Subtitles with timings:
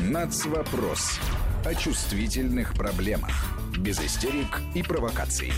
[0.00, 1.18] Нацвопрос.
[1.64, 3.32] О чувствительных проблемах.
[3.76, 5.50] Без истерик и провокаций.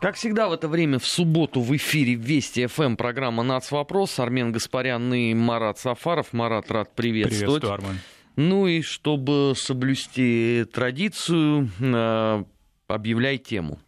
[0.00, 4.18] Как всегда в это время в субботу в эфире Вести ФМ программа «Нацвопрос».
[4.18, 6.32] Армен Гаспарян и Марат Сафаров.
[6.32, 7.60] Марат, рад приветствовать.
[7.60, 8.00] Приветствую, Армен.
[8.36, 12.44] Ну и чтобы соблюсти традицию, э,
[12.88, 13.80] объявляй тему.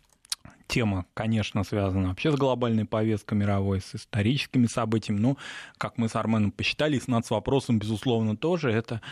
[0.66, 5.20] Тема, конечно, связана вообще с глобальной повесткой мировой, с историческими событиями.
[5.20, 5.36] Но,
[5.78, 8.70] как мы с Арменом посчитали, с нацвопросом, безусловно, тоже.
[8.72, 9.02] Это,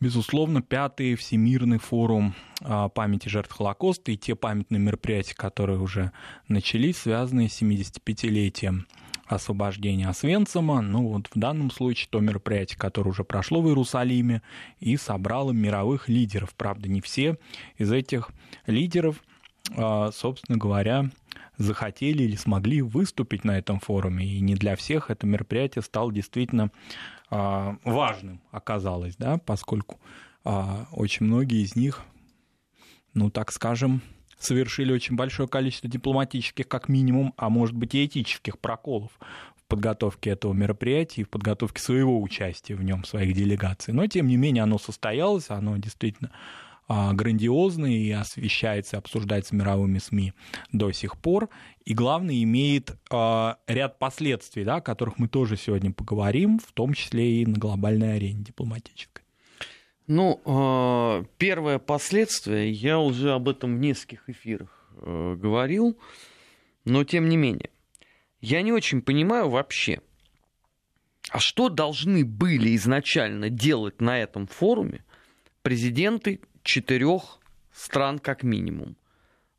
[0.00, 6.12] безусловно, пятый Всемирный форум а, памяти жертв Холокоста и те памятные мероприятия, которые уже
[6.48, 8.86] начались, связанные с 75-летием
[9.26, 10.80] освобождения Освенцима.
[10.80, 14.42] Ну вот в данном случае то мероприятие, которое уже прошло в Иерусалиме
[14.80, 16.54] и собрало мировых лидеров.
[16.54, 17.38] Правда, не все
[17.78, 18.30] из этих
[18.66, 19.22] лидеров,
[19.66, 21.10] собственно говоря,
[21.56, 24.26] захотели или смогли выступить на этом форуме.
[24.26, 26.70] И не для всех это мероприятие стало действительно
[27.30, 30.00] а, важным, оказалось, да, поскольку
[30.44, 32.02] а, очень многие из них,
[33.14, 34.02] ну так скажем,
[34.38, 39.10] совершили очень большое количество дипломатических, как минимум, а может быть и этических проколов
[39.56, 43.94] в подготовке этого мероприятия и в подготовке своего участия в нем, своих делегаций.
[43.94, 46.30] Но, тем не менее, оно состоялось, оно действительно
[46.86, 50.32] а, грандиозное и освещается, обсуждается мировыми СМИ
[50.72, 51.48] до сих пор.
[51.84, 56.94] И главное, имеет а, ряд последствий, да, о которых мы тоже сегодня поговорим, в том
[56.94, 59.24] числе и на глобальной арене дипломатической.
[60.06, 65.98] Ну, э, первое последствие, я уже об этом в нескольких эфирах э, говорил,
[66.84, 67.70] но тем не менее,
[68.42, 70.00] я не очень понимаю вообще,
[71.30, 75.02] а что должны были изначально делать на этом форуме
[75.62, 77.38] президенты четырех
[77.72, 78.96] стран как минимум?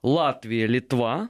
[0.03, 1.29] Латвия, Литва,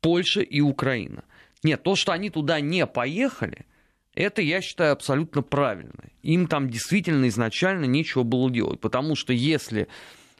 [0.00, 1.22] Польша и Украина.
[1.62, 3.66] Нет, то, что они туда не поехали–
[4.14, 6.04] это, я считаю, абсолютно правильно.
[6.22, 8.80] Им там действительно изначально нечего было делать.
[8.80, 9.88] Потому что если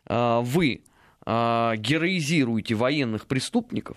[0.07, 0.83] э, вы
[1.25, 3.97] э, героизируете военных преступников,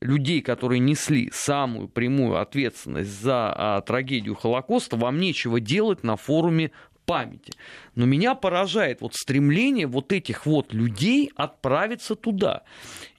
[0.00, 6.70] людей, которые несли самую прямую ответственность за а, трагедию Холокоста, вам нечего делать на форуме
[7.10, 7.52] памяти.
[7.96, 12.62] Но меня поражает вот стремление вот этих вот людей отправиться туда.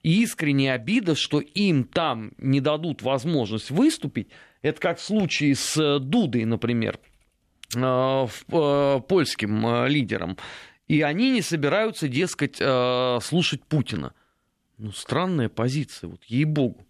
[0.02, 4.30] И искренняя обида, что им там не дадут возможность выступить,
[4.62, 7.00] это как в случае с э, Дудой, например,
[7.76, 10.38] э, э, польским лидером.
[10.88, 12.62] И они не собираются, дескать,
[13.24, 14.14] слушать Путина.
[14.78, 16.86] Ну, странная позиция, вот ей-богу.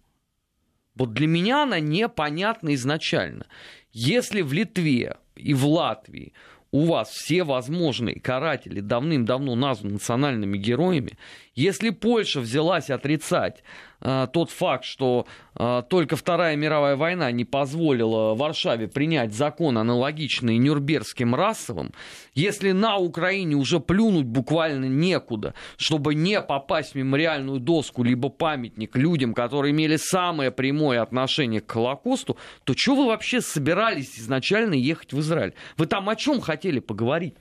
[0.94, 3.46] Вот для меня она непонятна изначально.
[3.92, 6.32] Если в Литве и в Латвии
[6.72, 11.18] у вас все возможные каратели давным-давно названы национальными героями,
[11.54, 13.62] если Польша взялась отрицать
[14.00, 20.56] э, тот факт, что э, только Вторая мировая война не позволила Варшаве принять закон, аналогичный
[20.56, 21.92] Нюрнбергским расовым,
[22.34, 28.96] если на Украине уже плюнуть буквально некуда, чтобы не попасть в мемориальную доску либо памятник
[28.96, 35.12] людям, которые имели самое прямое отношение к Холокосту, то что вы вообще собирались изначально ехать
[35.12, 35.52] в Израиль?
[35.76, 37.34] Вы там о чем хотели поговорить?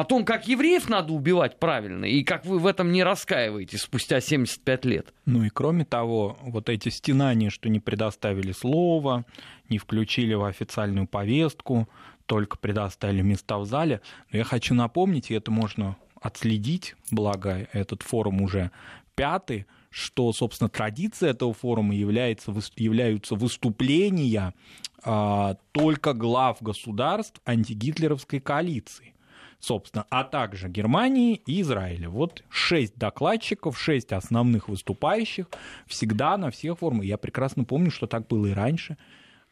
[0.00, 4.20] О том, как евреев надо убивать правильно, и как вы в этом не раскаиваетесь спустя
[4.20, 5.14] 75 лет.
[5.24, 9.24] Ну и кроме того, вот эти стенания, что не предоставили слово,
[9.70, 11.88] не включили в официальную повестку,
[12.26, 14.02] только предоставили места в зале.
[14.30, 18.72] Но я хочу напомнить, и это можно отследить, благо этот форум уже
[19.14, 24.52] пятый, что, собственно, традиция этого форума является, являются выступления
[25.02, 29.14] а, только глав государств антигитлеровской коалиции
[29.60, 32.08] собственно, а также Германии и Израиля.
[32.08, 35.46] Вот шесть докладчиков, шесть основных выступающих
[35.86, 37.04] всегда на всех форумах.
[37.04, 38.96] Я прекрасно помню, что так было и раньше.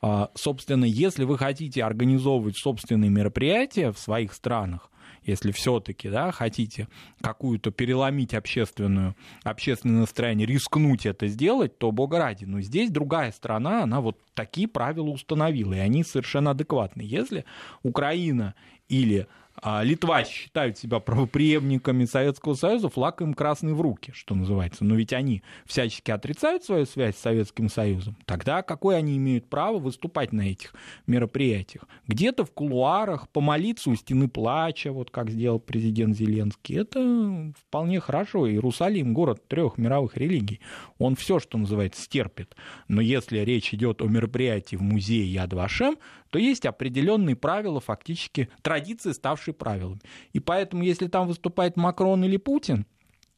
[0.00, 4.91] А, собственно, если вы хотите организовывать собственные мероприятия в своих странах,
[5.25, 6.88] если все-таки да, хотите
[7.22, 12.44] какую-то переломить общественную, общественное настроение, рискнуть это сделать, то бога ради.
[12.44, 17.03] Но здесь другая страна, она вот такие правила установила, и они совершенно адекватны.
[17.03, 17.47] Если
[17.82, 18.54] Украина
[18.88, 19.27] или
[19.62, 24.84] Литва считают себя правоприемниками Советского Союза, флаг им красный в руки, что называется.
[24.84, 28.16] Но ведь они всячески отрицают свою связь с Советским Союзом.
[28.27, 30.74] Тогда какое они имеют право выступать на этих
[31.06, 31.84] мероприятиях?
[32.09, 36.78] Где-то в кулуарах помолиться у стены плача, вот как сделал президент Зеленский.
[36.78, 38.51] Это вполне хорошо.
[38.51, 40.60] Иерусалим— город трех мировых религий.
[40.98, 42.56] Он все, что называется, стерпит.
[42.89, 45.97] Но если речь идет о мероприятии в музее Яд Вашем,
[46.34, 50.01] то есть определенные правила, фактически традиции, ставшие правилами.
[50.33, 52.86] И поэтому, если там выступает Макрон или Путин,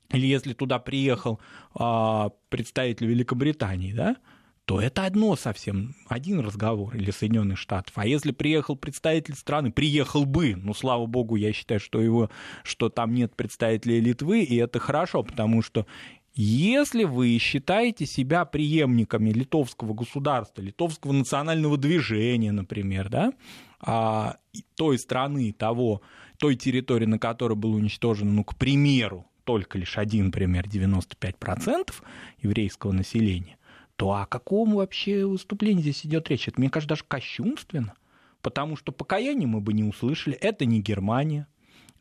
[0.09, 1.39] или если туда приехал
[1.75, 4.17] а, представитель Великобритании, да,
[4.65, 7.93] то это одно совсем, один разговор или Соединенных Штатов.
[7.99, 12.31] А если приехал представитель страны, приехал бы, ну, слава богу, я считаю, что, его,
[12.63, 15.87] что там нет представителей Литвы, и это хорошо, потому что
[16.37, 23.33] если вы считаете себя преемниками литовского государства, литовского национального движения, например, да,
[23.81, 24.37] а,
[24.75, 26.03] той страны, того,
[26.39, 31.95] той территории, на которой было уничтожено, ну, к примеру, только лишь один пример, 95%
[32.43, 33.57] еврейского населения,
[33.97, 36.49] то о каком вообще выступлении здесь идет речь?
[36.49, 37.95] Это, мне кажется, даже кощунственно,
[38.43, 40.37] потому что покаяния мы бы не услышали.
[40.37, 41.47] Это не Германия,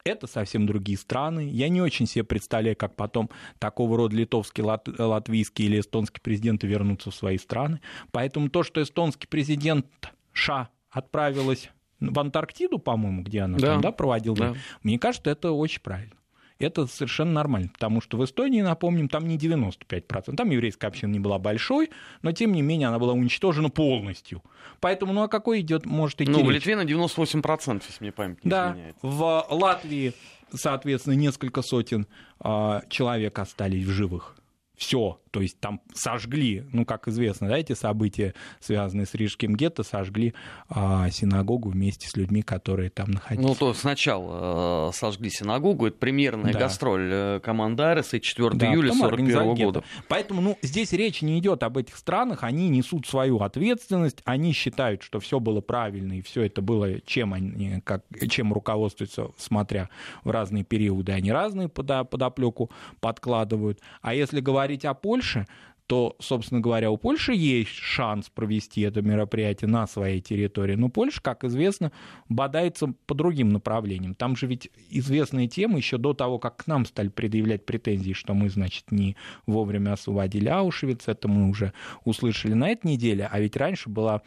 [0.06, 1.50] это совсем другие страны.
[1.52, 3.30] Я не очень себе представляю, как потом
[3.60, 7.82] такого рода литовский, лат, латвийский или эстонский президенты вернутся в свои страны.
[8.12, 9.88] Поэтому то, что эстонский президент
[10.32, 11.70] Ша отправилась
[12.00, 13.74] в Антарктиду, по-моему, где она да.
[13.74, 14.56] там да, проводила, да.
[14.84, 16.16] мне кажется, это очень правильно
[16.60, 21.20] это совершенно нормально, потому что в Эстонии, напомним, там не 95%, там еврейская община не
[21.20, 21.90] была большой,
[22.22, 24.42] но тем не менее она была уничтожена полностью.
[24.80, 26.48] Поэтому, ну а какой идет, может идти Ну, речь?
[26.48, 28.96] в Литве на 98%, если мне память не да, изменяет.
[29.02, 30.14] в Латвии,
[30.54, 32.08] соответственно, несколько сотен
[32.44, 34.36] э, человек остались в живых.
[34.78, 39.84] Все, то есть там сожгли, ну, как известно, да, эти события, связанные с Рижским гетто,
[39.84, 40.34] сожгли
[40.70, 43.46] а, синагогу вместе с людьми, которые там находились.
[43.46, 46.60] Ну, то сначала э, сожгли синагогу, это премьерная да.
[46.60, 49.84] гастроль э, команды Ареса, 4 да, июля 41 года.
[50.08, 55.04] Поэтому, ну, здесь речь не идет об этих странах, они несут свою ответственность, они считают,
[55.04, 59.90] что все было правильно, и все это было, чем они, как, чем руководствуются, смотря
[60.24, 62.72] в разные периоды, они разные подоплеку
[63.02, 63.82] подкладывают.
[64.02, 65.48] А если говорить о Польше, Польши,
[65.88, 70.76] то, собственно говоря, у Польши есть шанс провести это мероприятие на своей территории.
[70.76, 71.92] Но Польша, как известно,
[72.28, 74.16] бодается по другим направлениям.
[74.16, 78.34] Там же ведь известная тема еще до того, как к нам стали предъявлять претензии, что
[78.34, 81.08] мы, значит, не вовремя освободили Аушвиц.
[81.08, 81.72] Это мы уже
[82.04, 83.30] услышали на этой неделе.
[83.32, 84.24] А ведь раньше была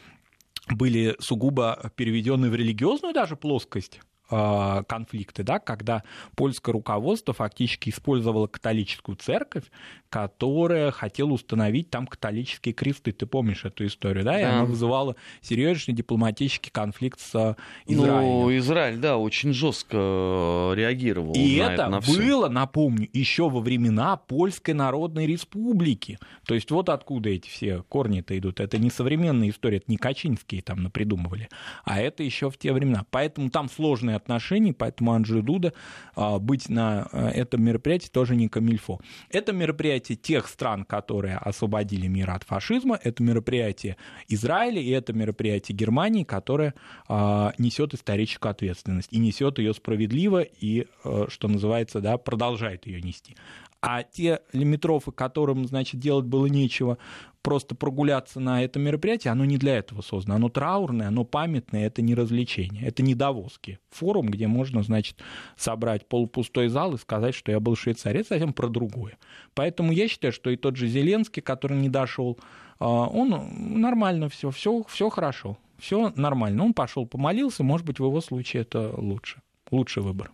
[0.70, 6.02] были сугубо переведены в религиозную даже плоскость конфликты, да, когда
[6.36, 9.64] польское руководство фактически использовало католическую церковь,
[10.10, 13.12] которая хотела установить там католические кресты.
[13.12, 14.38] Ты помнишь эту историю, да?
[14.38, 14.50] И да.
[14.50, 18.22] она вызывала серьезный дипломатический конфликт с Израилем.
[18.22, 21.32] Ну, Израиль, да, очень жестко э, реагировал.
[21.34, 26.18] И на это, это на было, напомню, еще во времена Польской Народной Республики.
[26.46, 28.60] То есть вот откуда эти все корни-то идут.
[28.60, 31.48] Это не современная история, это не Качинские там напридумывали,
[31.84, 33.04] а это еще в те времена.
[33.10, 35.72] Поэтому там сложная отношений, поэтому Анджей Дуда
[36.14, 39.00] а, быть на а, этом мероприятии тоже не камильфо.
[39.30, 43.96] Это мероприятие тех стран, которые освободили мир от фашизма, это мероприятие
[44.28, 46.74] Израиля и это мероприятие Германии, которое
[47.08, 50.86] а, несет историческую ответственность и несет ее справедливо и,
[51.28, 53.36] что называется, да, продолжает ее нести.
[53.80, 56.98] А те лимитрофы, которым, значит, делать было нечего,
[57.42, 60.34] просто прогуляться на это мероприятие, оно не для этого создано.
[60.34, 63.78] Оно траурное, оно памятное, это не развлечение, это не Давоски.
[63.90, 65.18] Форум, где можно, значит,
[65.56, 69.16] собрать полупустой зал и сказать, что я был это совсем про другое.
[69.54, 72.38] Поэтому я считаю, что и тот же Зеленский, который не дошел,
[72.80, 76.64] а, он нормально все, все, все хорошо, все нормально.
[76.64, 79.40] Он пошел, помолился, может быть, в его случае это лучше,
[79.70, 80.32] лучший выбор.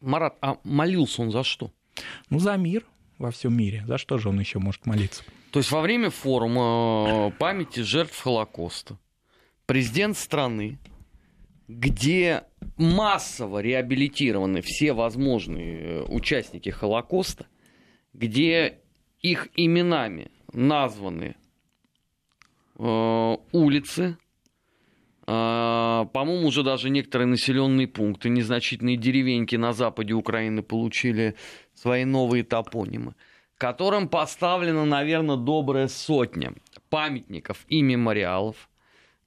[0.00, 1.70] Марат, а молился он за что?
[2.30, 2.84] Ну, за мир
[3.18, 3.84] во всем мире.
[3.86, 5.24] За что же он еще может молиться?
[5.50, 8.98] То есть во время форума э, памяти жертв Холокоста
[9.68, 10.78] президент страны,
[11.68, 12.44] где
[12.78, 17.46] массово реабилитированы все возможные э, участники Холокоста,
[18.14, 18.78] где
[19.20, 21.36] их именами названы
[22.78, 24.16] э, улицы,
[25.28, 31.34] по-моему, уже даже некоторые населенные пункты, незначительные деревеньки на западе Украины получили
[31.74, 33.14] свои новые топонимы,
[33.58, 36.54] которым поставлена, наверное, добрая сотня
[36.88, 38.70] памятников и мемориалов,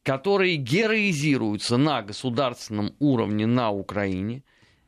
[0.01, 4.43] которые героизируются на государственном уровне на Украине.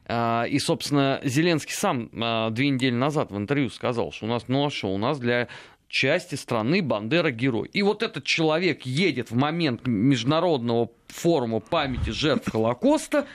[0.05, 4.47] А, и, собственно, Зеленский сам а, две недели назад в интервью сказал, что у нас,
[4.47, 5.47] ну а что, у нас для
[5.93, 7.69] части страны Бандера герой.
[7.71, 13.27] И вот этот человек едет в момент международного форума памяти жертв Холокоста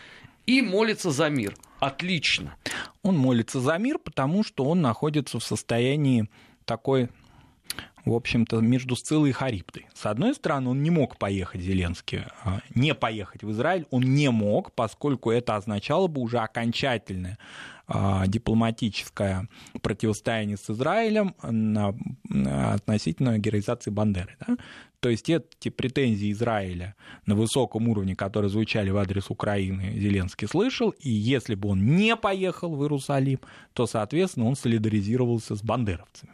[0.45, 1.55] и молится за мир.
[1.79, 2.57] Отлично.
[3.03, 6.29] Он молится за мир, потому что он находится в состоянии
[6.65, 7.09] такой
[8.05, 9.87] в общем-то, между Сцилой и Харибдой.
[9.93, 14.31] С одной стороны, он не мог поехать, Зеленский, а, не поехать в Израиль, он не
[14.31, 17.39] мог, поскольку это означало бы уже окончательное
[17.89, 19.49] дипломатическое
[19.81, 21.95] противостояние с Израилем на,
[22.75, 24.37] относительно героизации Бандеры.
[24.47, 24.57] Да?
[25.01, 30.91] То есть эти претензии Израиля на высоком уровне, которые звучали в адрес Украины, Зеленский слышал,
[30.91, 33.41] и если бы он не поехал в Иерусалим,
[33.73, 36.33] то, соответственно, он солидаризировался с бандеровцами.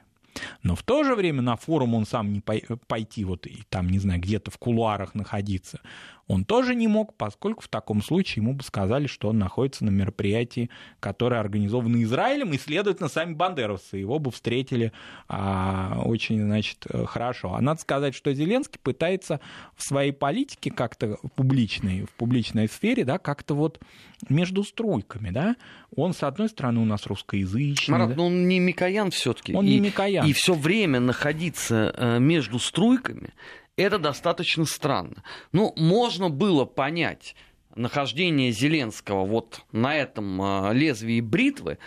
[0.63, 3.99] Но в то же время на форум он сам не пойти вот и там, не
[3.99, 5.81] знаю, где-то в кулуарах находиться
[6.27, 9.91] он тоже не мог, поскольку в таком случае ему бы сказали, что он находится на
[9.91, 14.93] мероприятии, которое организовано Израилем, и, следовательно, сами бандеровцы его бы встретили
[15.29, 17.55] а, очень, значит, хорошо.
[17.55, 19.41] А надо сказать, что Зеленский пытается
[19.77, 23.81] в своей политике как-то публичной, в публичной сфере, да, как-то вот
[24.29, 25.57] между струйками, да,
[25.95, 27.93] он, с одной стороны, у нас русскоязычный.
[27.93, 28.17] Марат, да?
[28.17, 29.55] но он не Микоян все-таки.
[29.55, 30.27] Он и, не Микоян.
[30.27, 33.31] И все время находиться э, между струйками,
[33.77, 35.23] это достаточно странно.
[35.53, 37.35] Ну, можно было понять
[37.75, 41.79] нахождение Зеленского вот на этом э, лезвии бритвы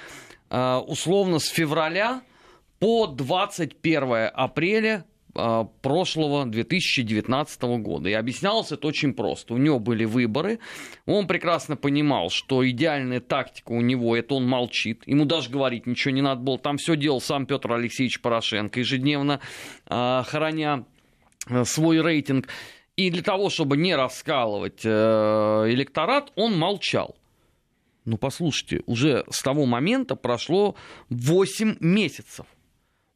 [0.50, 2.22] э, условно с февраля
[2.80, 8.10] по 21 апреля э, прошлого 2019 года.
[8.10, 9.54] И объяснялось это очень просто.
[9.54, 10.60] У него были выборы,
[11.06, 16.14] он прекрасно понимал, что идеальная тактика у него это он молчит, ему даже говорить ничего
[16.14, 16.60] не надо было.
[16.60, 19.40] Там все делал сам Петр Алексеевич Порошенко, ежедневно
[19.86, 20.84] э, храня
[21.66, 22.48] свой рейтинг.
[22.96, 27.16] И для того, чтобы не раскалывать э, электорат, он молчал.
[28.06, 30.76] Ну, послушайте, уже с того момента прошло
[31.10, 32.46] 8 месяцев.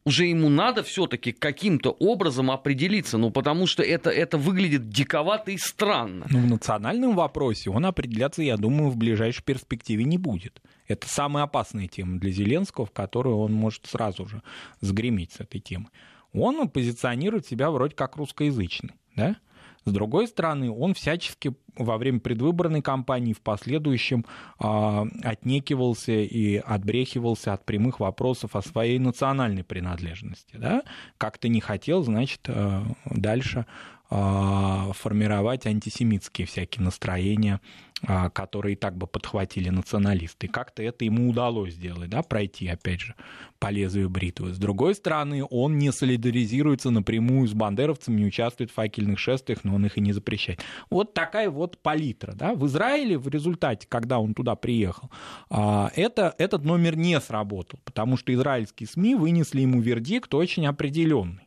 [0.04, 5.56] Уже ему надо все-таки каким-то образом определиться, ну, потому что это, это выглядит диковато и
[5.56, 6.26] странно.
[6.28, 10.60] Ну, в национальном вопросе он определяться, я думаю, в ближайшей перспективе не будет.
[10.88, 14.42] Это самая опасная тема для Зеленского, в которую он может сразу же
[14.80, 15.88] сгреметь с этой темой
[16.32, 19.36] он позиционирует себя вроде как русскоязычный, да?
[19.84, 24.24] С другой стороны, он всячески во время предвыборной кампании в последующем
[24.60, 30.56] э, отнекивался и отбрехивался от прямых вопросов о своей национальной принадлежности.
[30.56, 30.82] Да?
[31.18, 33.66] Как-то не хотел, значит, э, дальше
[34.12, 37.60] формировать антисемитские всякие настроения
[38.04, 40.48] а, которые и так бы подхватили националисты.
[40.48, 43.14] Как-то это ему удалось сделать, да, пройти, опять же,
[43.60, 44.52] по лезвию бритвы.
[44.54, 49.76] С другой стороны, он не солидаризируется напрямую с бандеровцами, не участвует в факельных шествиях, но
[49.76, 50.64] он их и не запрещает.
[50.90, 52.32] Вот такая вот палитра.
[52.32, 52.54] Да?
[52.54, 55.08] В Израиле в результате, когда он туда приехал,
[55.48, 61.46] а, это, этот номер не сработал, потому что израильские СМИ вынесли ему вердикт очень определенный.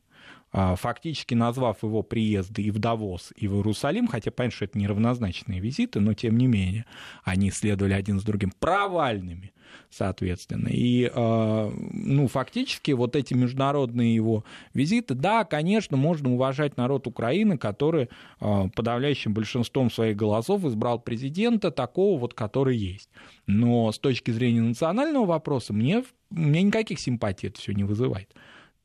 [0.58, 4.80] А, фактически назвав его приезды и в Давос, и в Иерусалим, хотя, понятно, что это
[4.80, 6.86] неравнозначные визиты, но тем не менее
[7.26, 9.52] они следовали один с другим провальными,
[9.90, 10.70] соответственно.
[10.70, 17.58] И, а, ну, фактически вот эти международные его визиты, да, конечно, можно уважать народ Украины,
[17.58, 18.10] который
[18.40, 23.10] а, подавляющим большинством своих голосов избрал президента такого вот, который есть.
[23.46, 28.34] Но с точки зрения национального вопроса мне, мне никаких симпатий это все не вызывает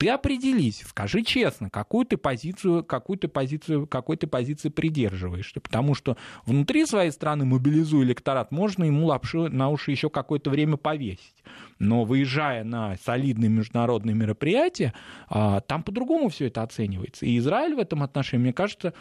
[0.00, 5.94] ты определись, скажи честно, какую ты позицию, какую ты позицию, какой ты позиции придерживаешься, потому
[5.94, 6.16] что
[6.46, 11.44] внутри своей страны мобилизуя электорат, можно ему лапшу на уши еще какое-то время повесить.
[11.78, 14.94] Но выезжая на солидные международные мероприятия,
[15.28, 17.26] а, там по-другому все это оценивается.
[17.26, 18.94] И Израиль в этом отношении, мне кажется,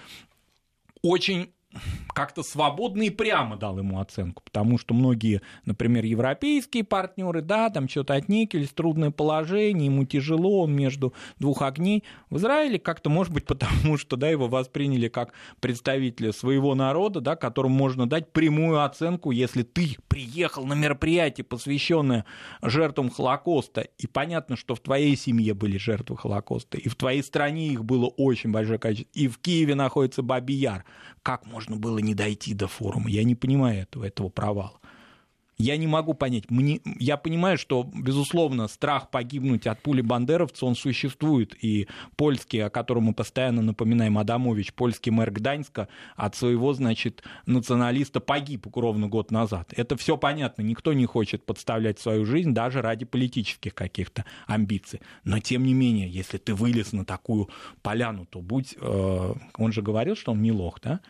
[1.01, 1.53] очень
[2.13, 7.88] как-то свободно и прямо дал ему оценку, потому что многие, например, европейские партнеры, да, там
[7.88, 12.03] что-то отникелись, трудное положение, ему тяжело, он между двух огней.
[12.29, 17.35] В Израиле как-то, может быть, потому что, да, его восприняли как представителя своего народа, да,
[17.35, 22.25] которому можно дать прямую оценку, если ты приехал на мероприятие, посвященное
[22.63, 27.67] жертвам Холокоста, и понятно, что в твоей семье были жертвы Холокоста, и в твоей стране
[27.67, 30.83] их было очень большое количество, и в Киеве находится Баби Яр,
[31.21, 33.09] как можно было не дойти до форума?
[33.09, 34.79] Я не понимаю этого, этого провала.
[35.61, 36.49] Я не могу понять.
[36.49, 41.53] Мне, я понимаю, что, безусловно, страх погибнуть от пули бандеровца, он существует.
[41.61, 48.21] И польский, о котором мы постоянно напоминаем, Адамович, польский мэр Гданьска, от своего, значит, националиста
[48.21, 49.73] погиб ровно год назад.
[49.75, 50.61] Это все понятно.
[50.61, 55.01] Никто не хочет подставлять свою жизнь даже ради политических каких-то амбиций.
[55.25, 57.49] Но, тем не менее, если ты вылез на такую
[57.81, 58.77] поляну, то будь...
[58.79, 61.01] Э, он же говорил, что он не лох, да?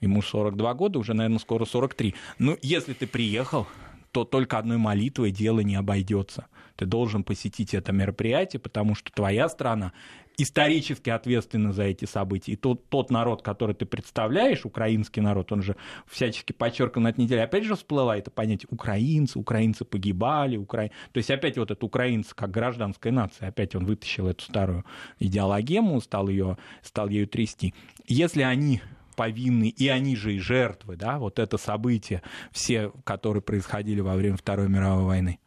[0.00, 2.14] Ему 42 года, уже, наверное, скоро 43.
[2.38, 3.66] Ну, если ты приехал,
[4.12, 6.46] то только одной молитвой дело не обойдется.
[6.76, 9.92] Ты должен посетить это мероприятие, потому что твоя страна
[10.38, 12.52] исторически ответственна за эти события.
[12.52, 15.76] И тот, тот народ, который ты представляешь, украинский народ, он же
[16.06, 20.90] всячески подчеркнут на этой неделе, опять же всплывает это понятие украинцы, украинцы погибали, укра...
[21.12, 24.84] то есть опять вот этот украинцы как гражданская нация, опять он вытащил эту старую
[25.18, 27.74] идеологему, стал, ее, стал ею трясти.
[28.06, 28.80] Если они
[29.18, 32.22] повинны, и они же и жертвы, да, вот это событие,
[32.52, 35.40] все, которые происходили во время Второй мировой войны.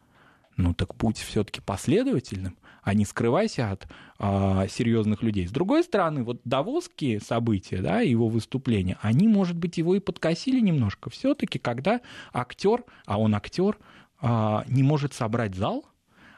[0.58, 3.88] Ну так будь все-таки последовательным, а не скрывайся от
[4.20, 5.48] а, серьезных людей.
[5.48, 10.60] С другой стороны, вот давосские события, да, его выступления, они, может быть, его и подкосили
[10.60, 11.10] немножко.
[11.10, 12.02] Все-таки, когда
[12.34, 13.78] актер, а он актер,
[14.20, 15.86] а, не может собрать зал,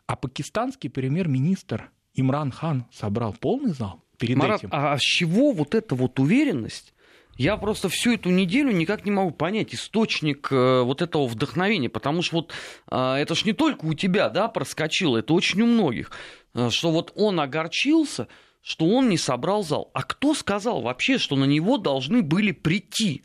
[0.06, 4.70] а пакистанский премьер-министр Имран Хан собрал полный зал перед Марат, этим.
[4.72, 6.93] а с чего вот эта вот уверенность?
[7.36, 12.22] Я просто всю эту неделю никак не могу понять источник э, вот этого вдохновения, потому
[12.22, 12.54] что вот
[12.92, 16.12] э, это ж не только у тебя, да, проскочило, это очень у многих,
[16.54, 18.28] э, что вот он огорчился,
[18.62, 19.90] что он не собрал зал.
[19.94, 23.24] А кто сказал вообще, что на него должны были прийти?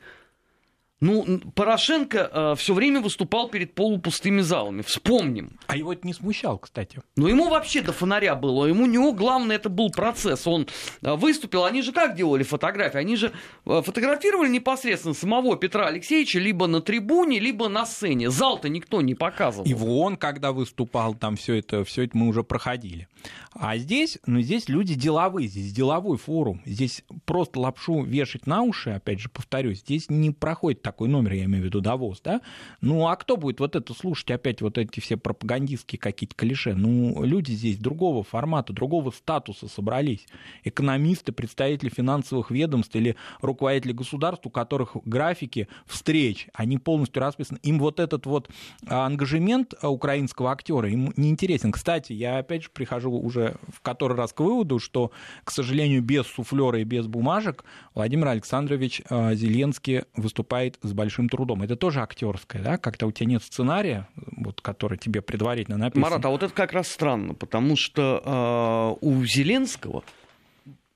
[1.00, 4.82] Ну, Порошенко э, все время выступал перед полупустыми залами.
[4.82, 5.58] Вспомним.
[5.68, 7.00] А его это не смущал, кстати.
[7.16, 8.66] Ну, ему вообще до фонаря было.
[8.66, 10.46] Ему у него главное это был процесс.
[10.46, 10.66] Он
[11.02, 11.64] э, выступил.
[11.64, 12.98] Они же как делали фотографии?
[12.98, 13.32] Они же
[13.64, 18.28] э, фотографировали непосредственно самого Петра Алексеевича либо на трибуне, либо на сцене.
[18.28, 19.66] Зал-то никто не показывал.
[19.66, 23.06] И он, когда выступал, там все это, все это мы уже проходили.
[23.52, 26.60] А здесь, ну, здесь люди деловые, здесь деловой форум.
[26.64, 31.44] Здесь просто лапшу вешать на уши, опять же, повторюсь, здесь не проходит такой номер, я
[31.44, 32.40] имею в виду довоз, да?
[32.80, 36.74] Ну, а кто будет вот это слушать, опять вот эти все пропагандистские какие-то клише?
[36.74, 40.26] Ну, люди здесь другого формата, другого статуса собрались.
[40.64, 47.58] Экономисты, представители финансовых ведомств или руководители государств, у которых графики встреч, они полностью расписаны.
[47.62, 48.48] Им вот этот вот
[48.86, 51.70] ангажемент украинского актера им не интересен.
[51.70, 55.10] Кстати, я опять же прихожу уже в который раз к выводу, что,
[55.44, 57.64] к сожалению, без суфлера и без бумажек
[57.94, 61.62] Владимир Александрович э, Зеленский выступает с большим трудом.
[61.62, 66.02] Это тоже актерское, да, как-то у тебя нет сценария, вот, который тебе предварительно написан.
[66.02, 70.04] Марат, а вот это как раз странно, потому что э, у Зеленского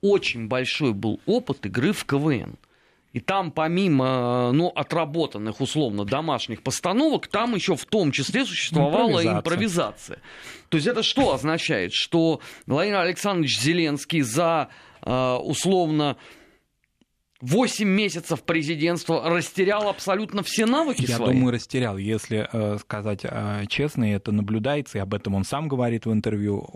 [0.00, 2.56] очень большой был опыт игры в КВН.
[3.12, 9.38] И там помимо ну, отработанных условно домашних постановок, там еще в том числе существовала импровизация.
[9.38, 10.18] импровизация.
[10.70, 11.92] То есть это что означает?
[11.92, 14.68] Что Владимир Александрович Зеленский за
[15.04, 16.16] условно
[17.42, 21.34] 8 месяцев президентства растерял абсолютно все навыки Я свои?
[21.34, 21.98] думаю, растерял.
[21.98, 26.68] Если э, сказать э, честно, это наблюдается, и об этом он сам говорит в интервью.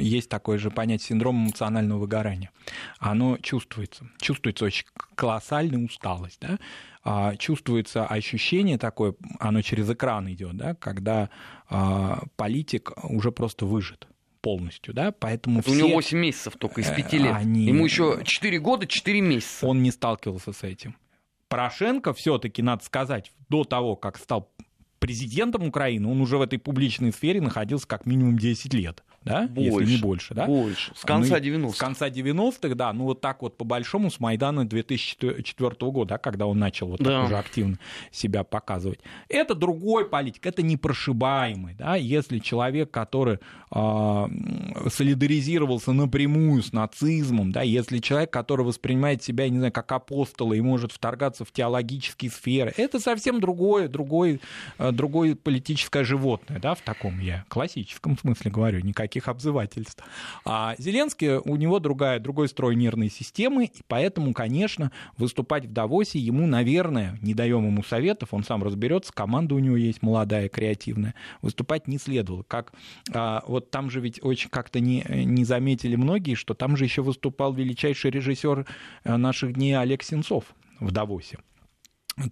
[0.00, 2.50] Есть такое же понятие синдром эмоционального выгорания.
[2.98, 4.08] Оно чувствуется.
[4.18, 6.38] Чувствуется очень колоссальная усталость.
[6.40, 6.58] Да?
[7.04, 11.28] А, чувствуется ощущение такое, оно через экран идет, да, когда
[11.68, 14.08] а, политик уже просто выжит
[14.46, 15.72] полностью, да, поэтому все...
[15.72, 17.34] У него 8 месяцев только из 5 лет.
[17.34, 17.64] Они...
[17.64, 19.66] Ему еще 4 года, 4 месяца.
[19.66, 20.94] Он не сталкивался с этим.
[21.48, 24.52] Порошенко все-таки, надо сказать, до того, как стал
[25.00, 29.80] президентом Украины, он уже в этой публичной сфере находился как минимум 10 лет да, больше,
[29.80, 30.46] если не больше, да?
[30.46, 31.58] Больше, с конца 90-х.
[31.58, 36.18] Ну, с конца 90-х, да, ну вот так вот по-большому с Майдана 2004 года, да,
[36.18, 37.10] когда он начал вот да.
[37.10, 37.78] так уже активно
[38.12, 39.00] себя показывать.
[39.28, 43.40] Это другой политик, это непрошибаемый, да, если человек, который
[43.72, 44.26] э,
[44.90, 50.60] солидаризировался напрямую с нацизмом, да, если человек, который воспринимает себя, не знаю, как апостола и
[50.60, 54.38] может вторгаться в теологические сферы, это совсем другое, другое,
[54.78, 60.04] э, другое политическое животное, да, в таком я классическом смысле говорю, никаких таких обзывательств.
[60.44, 66.18] А Зеленский, у него другая, другой строй нервной системы, и поэтому, конечно, выступать в Давосе
[66.18, 71.14] ему, наверное, не даем ему советов, он сам разберется, команда у него есть молодая, креативная,
[71.40, 72.42] выступать не следовало.
[72.42, 72.72] Как,
[73.12, 77.00] а, вот там же ведь очень как-то не, не заметили многие, что там же еще
[77.00, 78.66] выступал величайший режиссер
[79.04, 80.44] э, наших дней Олег Сенцов
[80.78, 81.38] в Давосе.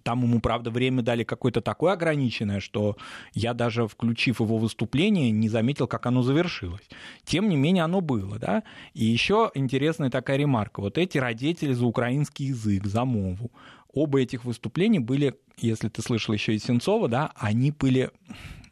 [0.01, 2.97] Там ему, правда, время дали какое-то такое ограниченное, что
[3.33, 6.89] я даже, включив его выступление, не заметил, как оно завершилось.
[7.23, 8.63] Тем не менее, оно было, да.
[8.95, 10.81] И еще интересная такая ремарка.
[10.81, 13.51] Вот эти родители за украинский язык, за мову,
[13.93, 18.09] оба этих выступления были, если ты слышал еще и Сенцова, да, они были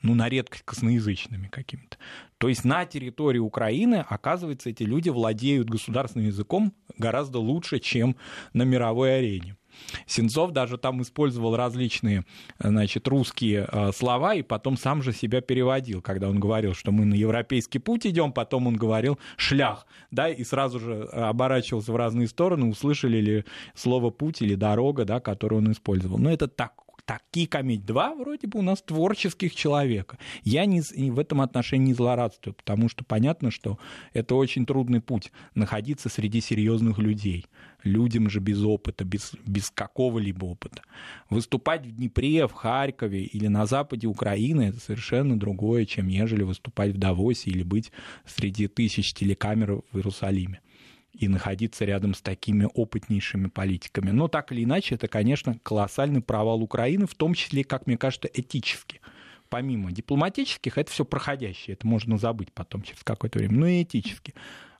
[0.02, 1.98] ну, на редкость косноязычными какими-то.
[2.40, 8.16] То есть на территории Украины, оказывается, эти люди владеют государственным языком гораздо лучше, чем
[8.54, 9.56] на мировой арене.
[10.06, 12.26] Сенцов даже там использовал различные,
[12.60, 17.06] значит, русские э, слова и потом сам же себя переводил, когда он говорил, что мы
[17.06, 22.28] на европейский путь идем, потом он говорил шлях, да, и сразу же оборачивался в разные
[22.28, 26.18] стороны, услышали ли слово путь или дорога, да, которое он использовал.
[26.18, 27.84] Но это так такие комедии.
[27.84, 30.18] Два вроде бы у нас творческих человека.
[30.44, 33.78] Я не, в этом отношении не злорадствую, потому что понятно, что
[34.14, 37.46] это очень трудный путь находиться среди серьезных людей.
[37.84, 40.84] Людям же без опыта, без, без какого-либо опыта.
[41.30, 46.92] Выступать в Днепре, в Харькове или на западе Украины это совершенно другое, чем ежели выступать
[46.92, 47.92] в Давосе или быть
[48.26, 50.62] среди тысяч телекамер в Иерусалиме
[51.14, 54.12] и находиться рядом с такими опытнейшими политиками.
[54.12, 58.30] Но так или иначе, это, конечно, колоссальный провал Украины, в том числе, как мне кажется,
[58.34, 59.00] этически.
[59.50, 64.34] Помимо дипломатических, это все проходящее, это можно забыть потом через какое-то время, но и этически.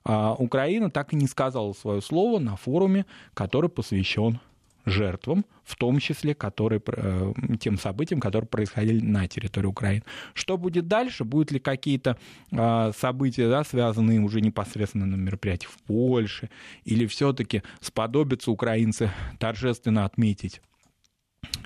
[0.04, 4.40] А Украина так и не сказала свое слово на форуме, который посвящен
[4.84, 10.02] жертвам, в том числе которые, э, тем событиям, которые происходили на территории Украины.
[10.34, 11.24] Что будет дальше?
[11.24, 12.16] Будут ли какие-то
[12.50, 16.50] э, события, да, связанные уже непосредственно на мероприятиях в Польше,
[16.84, 20.60] или все-таки сподобятся украинцы торжественно отметить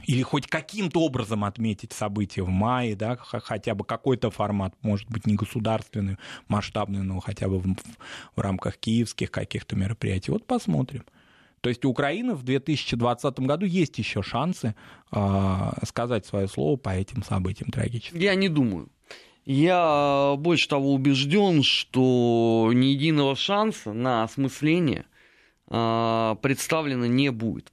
[0.07, 5.27] или хоть каким-то образом отметить события в мае, да, хотя бы какой-то формат, может быть,
[5.27, 6.17] не государственный,
[6.49, 7.77] масштабный, но хотя бы в,
[8.37, 10.31] в рамках киевских каких-то мероприятий.
[10.31, 11.05] Вот посмотрим.
[11.61, 14.75] То есть у Украины в 2020 году есть еще шансы
[15.13, 18.19] э, сказать свое слово по этим событиям трагическим.
[18.19, 18.89] Я не думаю.
[19.45, 25.07] Я больше того убежден, что ни единого шанса на осмысление
[25.71, 27.73] э, представлено не будет.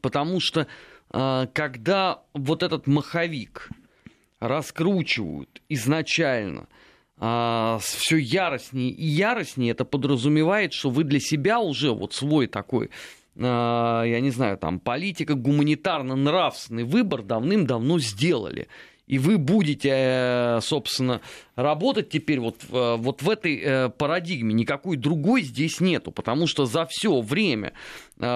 [0.00, 0.66] Потому что
[1.10, 3.70] а, когда вот этот маховик
[4.40, 6.68] раскручивают изначально
[7.18, 12.90] а, все яростнее и яростнее, это подразумевает, что вы для себя уже вот свой такой
[13.38, 18.68] а, я не знаю, там, политика гуманитарно-нравственный выбор давным-давно сделали.
[19.06, 21.20] И вы будете, э, собственно,
[21.54, 24.52] работать теперь вот, вот в этой э, парадигме.
[24.52, 27.72] Никакой другой здесь нету, потому что за все время,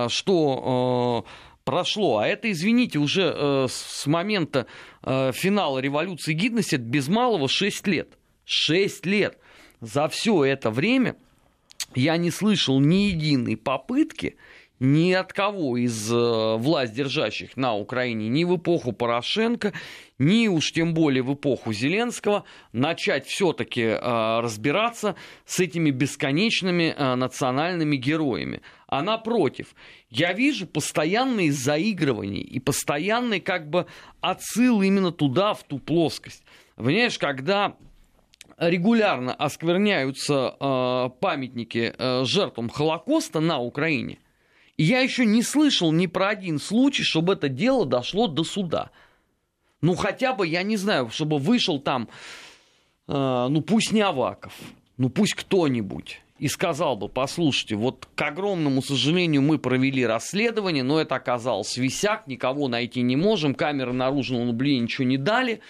[0.06, 1.26] что
[1.64, 2.18] прошло.
[2.18, 4.66] А это, извините, уже э, с момента
[5.02, 8.18] э, финала революции гидности без малого 6 лет.
[8.50, 9.38] 6 лет.
[9.80, 11.16] За все это время
[11.94, 14.36] я не слышал ни единой попытки
[14.80, 19.74] ни от кого из э, власть держащих на Украине ни в эпоху Порошенко,
[20.18, 27.14] ни уж тем более в эпоху Зеленского начать все-таки э, разбираться с этими бесконечными э,
[27.14, 28.62] национальными героями.
[28.86, 29.74] А напротив,
[30.08, 33.86] я вижу постоянные заигрывания и постоянный как бы
[34.22, 36.42] отсыл именно туда, в ту плоскость.
[36.76, 37.76] Понимаешь, когда
[38.60, 44.18] регулярно оскверняются э, памятники э, жертвам Холокоста на Украине–
[44.82, 48.90] я еще не слышал ни про один случай, чтобы это дело дошло до суда.
[49.82, 52.08] Ну, хотя бы, я не знаю, чтобы вышел там,
[53.06, 54.54] э, ну, пусть не Аваков,
[54.96, 60.98] ну, пусть кто-нибудь и сказал бы, послушайте, вот к огромному сожалению мы провели расследование, но
[60.98, 65.60] это оказалось висяк, никого найти не можем, камеры наружного наблюдения ничего не дали,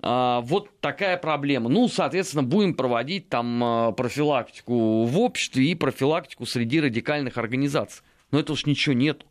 [0.00, 1.68] а, вот такая проблема.
[1.68, 8.02] Ну, соответственно, будем проводить там а, профилактику в обществе и профилактику среди радикальных организаций
[8.34, 9.26] но это уж ничего нету.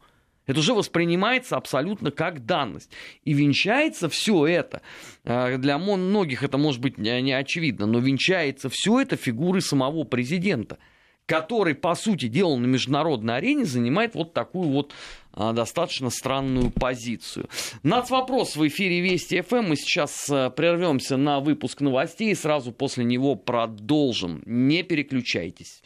[0.45, 2.89] Это уже воспринимается абсолютно как данность.
[3.23, 4.81] И венчается все это,
[5.23, 10.77] э, для многих это может быть не очевидно, но венчается все это фигурой самого президента,
[11.25, 14.93] который, по сути дела, на международной арене занимает вот такую вот
[15.35, 17.49] э, достаточно странную позицию.
[17.83, 19.69] Нацвопрос в эфире Вести ФМ.
[19.69, 24.43] Мы сейчас э, прервемся на выпуск новостей и сразу после него продолжим.
[24.45, 25.81] Не переключайтесь.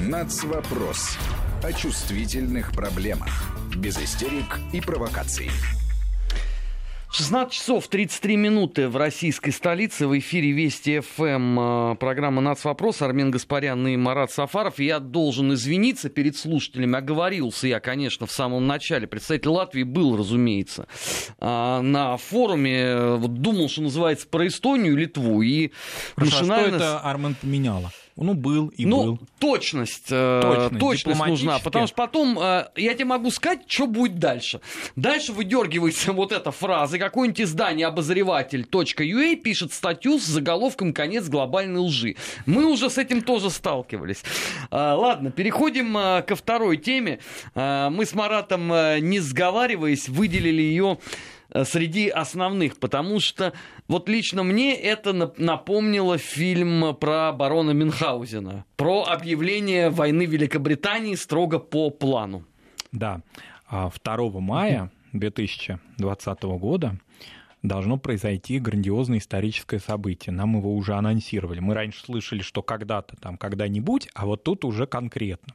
[0.00, 1.16] Нацвопрос
[1.64, 3.30] о чувствительных проблемах.
[3.74, 5.50] Без истерик и провокаций.
[7.10, 10.06] 16 часов 33 минуты в российской столице.
[10.06, 13.00] В эфире Вести ФМ э, программа «Нацвопрос».
[13.00, 14.78] Армен Гаспарян и Марат Сафаров.
[14.78, 16.98] Я должен извиниться перед слушателями.
[16.98, 19.06] Оговорился я, конечно, в самом начале.
[19.06, 20.86] Представитель Латвии был, разумеется,
[21.38, 23.14] э, на форуме.
[23.14, 25.40] Вот думал, что называется про Эстонию и Литву.
[25.40, 25.70] И
[26.16, 26.66] Хорошо, машинально...
[26.66, 27.90] а что это Армен поменяла?
[28.16, 29.18] Ну, был и ну, был.
[29.40, 34.20] Точность, э, точность, точность нужна, потому что потом э, я тебе могу сказать, что будет
[34.20, 34.60] дальше.
[34.94, 42.14] Дальше выдергивается вот эта фраза, какое-нибудь издание обозреватель.ua пишет статью с заголовком «Конец глобальной лжи».
[42.46, 44.22] Мы уже с этим тоже сталкивались.
[44.70, 47.18] Э, ладно, переходим ко второй теме.
[47.54, 50.98] Мы с Маратом, не сговариваясь, выделили ее
[51.62, 53.52] среди основных, потому что
[53.86, 61.90] вот лично мне это напомнило фильм про барона Мюнхгаузена, про объявление войны Великобритании строго по
[61.90, 62.44] плану.
[62.90, 63.20] Да,
[63.70, 66.98] 2 а мая 2020 года
[67.62, 70.32] должно произойти грандиозное историческое событие.
[70.32, 71.60] Нам его уже анонсировали.
[71.60, 75.54] Мы раньше слышали, что когда-то там, когда-нибудь, а вот тут уже конкретно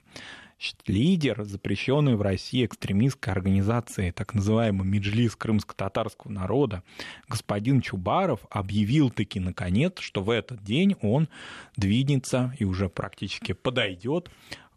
[0.87, 6.83] лидер запрещенной в России экстремистской организации, так называемый Меджлис крымско-татарского народа,
[7.27, 11.29] господин Чубаров объявил таки наконец, что в этот день он
[11.77, 14.29] двинется и уже практически подойдет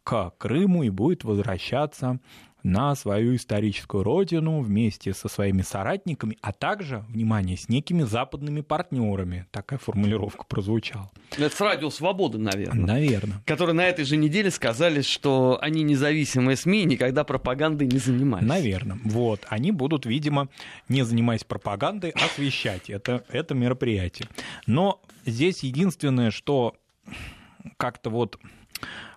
[0.05, 2.19] к Крыму и будет возвращаться
[2.63, 9.47] на свою историческую родину вместе со своими соратниками, а также, внимание, с некими западными партнерами.
[9.51, 11.11] Такая формулировка прозвучала.
[11.37, 12.87] Это с Радио Свободы, наверное.
[12.87, 13.43] Наверное.
[13.47, 18.47] Которые на этой же неделе сказали, что они независимые СМИ и никогда пропагандой не занимались.
[18.47, 18.99] Наверное.
[19.05, 19.47] Вот.
[19.49, 20.49] Они будут, видимо,
[20.89, 24.29] не занимаясь пропагандой, освещать это, это мероприятие.
[24.67, 26.75] Но здесь единственное, что
[27.77, 28.39] как-то вот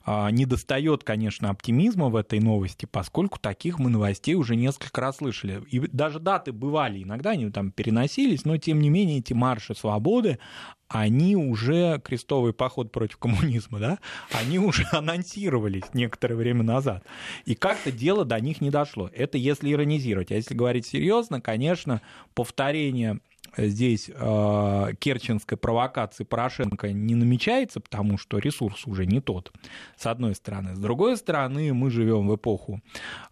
[0.07, 5.63] не достает, конечно, оптимизма в этой новости, поскольку таких мы новостей уже несколько раз слышали.
[5.71, 10.39] И даже даты бывали, иногда они там переносились, но тем не менее эти марши свободы,
[10.87, 13.99] они уже, крестовый поход против коммунизма, да,
[14.31, 17.03] они уже анонсировались некоторое время назад.
[17.45, 19.09] И как-то дело до них не дошло.
[19.13, 20.31] Это если иронизировать.
[20.31, 22.01] А если говорить серьезно, конечно,
[22.35, 23.19] повторение
[23.57, 29.51] здесь э, керченской провокации Порошенко не намечается, потому что ресурс уже не тот,
[29.97, 30.75] с одной стороны.
[30.75, 32.81] С другой стороны, мы живем в эпоху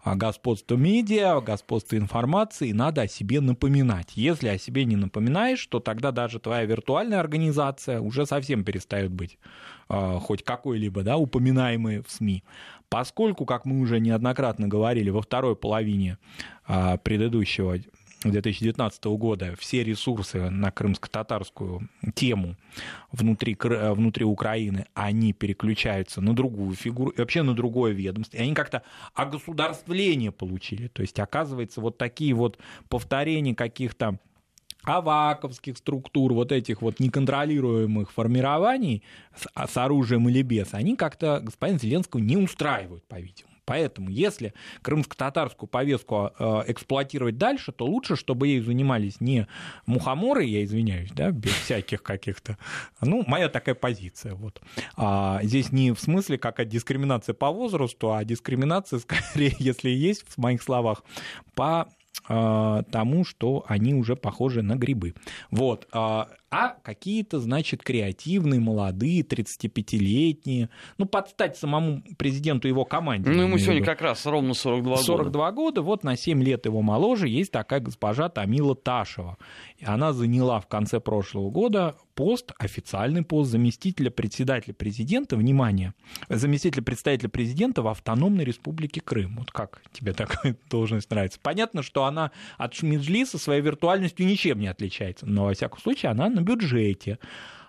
[0.02, 4.12] а, господства медиа, господства информации, и надо о себе напоминать.
[4.16, 9.38] Если о себе не напоминаешь, то тогда даже твоя виртуальная организация уже совсем перестает быть
[9.88, 12.44] э, хоть какой-либо да, упоминаемой в СМИ.
[12.88, 16.18] Поскольку, как мы уже неоднократно говорили, во второй половине
[16.68, 17.78] э, предыдущего
[18.30, 22.56] 2019 года все ресурсы на крымско-татарскую тему
[23.12, 28.36] внутри, внутри Украины, они переключаются на другую фигуру, и вообще на другое ведомство.
[28.36, 28.82] И они как-то
[29.14, 30.88] огосударствление получили.
[30.88, 32.58] То есть, оказывается, вот такие вот
[32.88, 34.18] повторения каких-то
[34.84, 39.02] аваковских структур, вот этих вот неконтролируемых формирований
[39.34, 43.53] с, с оружием или без, они как-то господина Зеленского не устраивают, по-видимому.
[43.64, 49.46] Поэтому, если крымско-татарскую повестку э, эксплуатировать дальше, то лучше, чтобы ей занимались не
[49.86, 52.58] мухоморы, я извиняюсь, да, без всяких каких-то...
[53.00, 54.34] Ну, моя такая позиция.
[54.34, 54.60] Вот.
[54.96, 60.38] А здесь не в смысле какая дискриминация по возрасту, а дискриминация, скорее, если есть, в
[60.38, 61.02] моих словах,
[61.54, 61.88] по
[62.28, 65.14] э, тому, что они уже похожи на грибы.
[65.50, 65.88] Вот.
[66.54, 73.28] А какие-то, значит, креативные, молодые, 35-летние, ну, подстать самому президенту его команде.
[73.28, 75.02] Ну, ему сегодня как раз ровно 42 года.
[75.02, 79.36] 42 года, вот на 7 лет его моложе есть такая госпожа Тамила Ташева.
[79.78, 85.94] И она заняла в конце прошлого года пост, официальный пост заместителя председателя президента, внимание,
[86.28, 89.36] заместителя представителя президента в автономной республике Крым.
[89.38, 91.38] Вот как тебе такая должность нравится?
[91.42, 96.28] Понятно, что она от Шмиджлиса своей виртуальностью ничем не отличается, но, во всяком случае, она
[96.44, 97.18] бюджете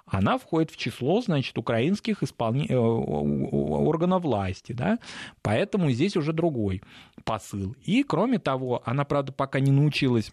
[0.05, 2.67] она входит в число, значит, украинских исполни...
[2.69, 4.99] Э, органов власти, да,
[5.41, 6.81] поэтому здесь уже другой
[7.23, 7.75] посыл.
[7.83, 10.31] И, кроме того, она, правда, пока не научилась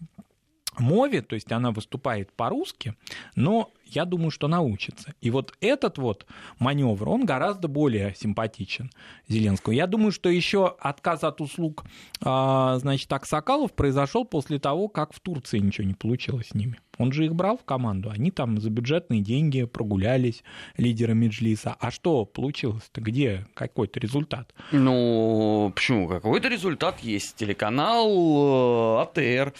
[0.79, 2.95] мове, то есть она выступает по-русски,
[3.35, 5.13] но я думаю, что научится.
[5.21, 6.25] И вот этот вот
[6.59, 8.89] маневр, он гораздо более симпатичен
[9.27, 9.75] Зеленскому.
[9.75, 11.83] Я думаю, что еще отказ от услуг,
[12.21, 16.79] а, значит, Аксакалов произошел после того, как в Турции ничего не получилось с ними.
[16.97, 20.43] Он же их брал в команду, они там за бюджетные деньги прогулялись,
[20.77, 21.75] лидеры Меджлиса.
[21.79, 23.01] А что получилось-то?
[23.01, 24.53] Где какой-то результат?
[24.71, 26.07] Ну, почему?
[26.07, 27.35] Какой-то результат есть.
[27.35, 29.53] Телеканал э, АТР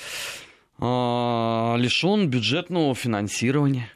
[0.79, 3.89] лишен бюджетного финансирования.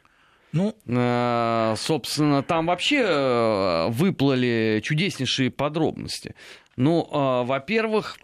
[0.52, 6.34] Ну, э, собственно, там вообще э, выплыли чудеснейшие подробности.
[6.76, 8.18] Ну, э, во-первых,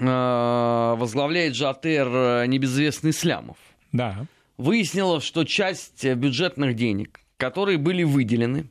[0.00, 3.56] возглавляет ЖАТР небезызвестный Слямов.
[3.90, 4.26] Да.
[4.56, 8.68] Выяснилось, что часть бюджетных денег, которые были выделены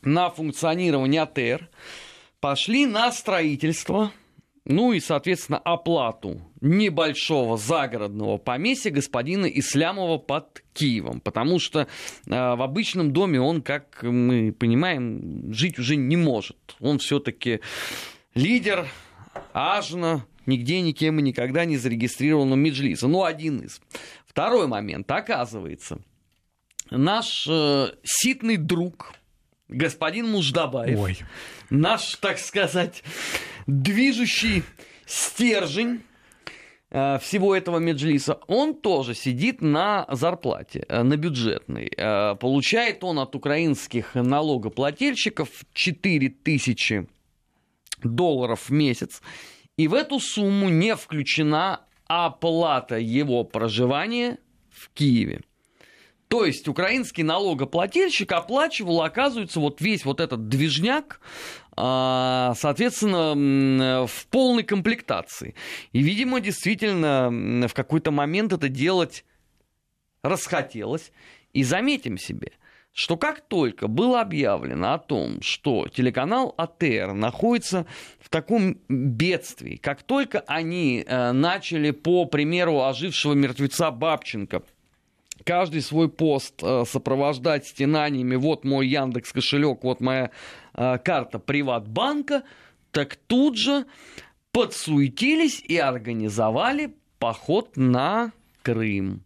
[0.00, 1.68] на функционирование АТР,
[2.40, 4.12] пошли на строительство
[4.70, 11.86] ну и, соответственно, оплату небольшого загородного поместья господина Ислямова под Киевом, потому что э,
[12.26, 16.76] в обычном доме он, как мы понимаем, жить уже не может.
[16.78, 17.60] Он все-таки
[18.34, 18.86] лидер
[19.52, 23.08] Ажна, нигде никем и никогда не зарегистрированного Меджлиса.
[23.08, 23.80] Ну, один из.
[24.24, 25.10] Второй момент.
[25.10, 25.98] Оказывается,
[26.90, 29.14] наш э, ситный друг,
[29.70, 31.18] господин Муждабаев, Ой.
[31.70, 33.02] наш, так сказать,
[33.66, 34.64] движущий
[35.06, 36.02] стержень
[36.90, 41.92] э, всего этого меджлиса, он тоже сидит на зарплате, э, на бюджетной.
[41.96, 47.06] Э, получает он от украинских налогоплательщиков 4 тысячи
[48.02, 49.22] долларов в месяц.
[49.76, 54.38] И в эту сумму не включена оплата его проживания
[54.70, 55.42] в Киеве.
[56.30, 61.20] То есть украинский налогоплательщик оплачивал, оказывается, вот весь вот этот движняк,
[61.76, 65.56] а, соответственно, в полной комплектации.
[65.90, 69.24] И, видимо, действительно, в какой-то момент это делать
[70.22, 71.10] расхотелось.
[71.52, 72.52] И заметим себе,
[72.92, 77.86] что как только было объявлено о том, что телеканал АТР находится
[78.20, 84.62] в таком бедствии, как только они э, начали, по примеру ожившего мертвеца Бабченко,
[85.44, 88.36] каждый свой пост э, сопровождать стенаниями.
[88.36, 90.30] «вот мой Яндекс кошелек, вот моя
[90.74, 92.42] э, карта Приватбанка»,
[92.90, 93.86] так тут же
[94.52, 99.24] подсуетились и организовали поход на Крым.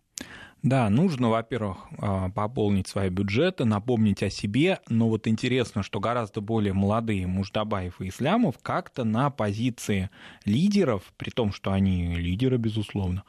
[0.64, 6.40] Да, нужно, во-первых, а, пополнить свои бюджеты, напомнить о себе, но вот интересно, что гораздо
[6.40, 10.08] более молодые Муждабаев и Ислямов как-то на позиции
[10.46, 13.24] лидеров, при том, что они лидеры, безусловно,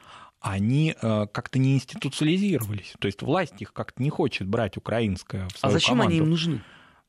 [0.46, 2.94] они э, как-то не институциализировались.
[2.98, 6.10] То есть власть их как-то не хочет брать украинская в свою А зачем команду.
[6.10, 6.60] они им нужны?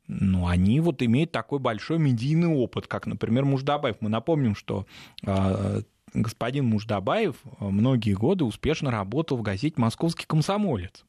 [0.07, 3.97] Ну, они вот имеют такой большой медийный опыт, как, например, Муждабаев.
[3.99, 4.85] Мы напомним, что
[5.23, 5.81] э,
[6.13, 11.05] господин Муждабаев многие годы успешно работал в газете «Московский комсомолец».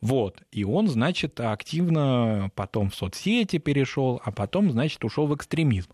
[0.00, 0.42] Вот.
[0.52, 5.90] И он, значит, активно потом в соцсети перешел, а потом, значит, ушел в экстремизм.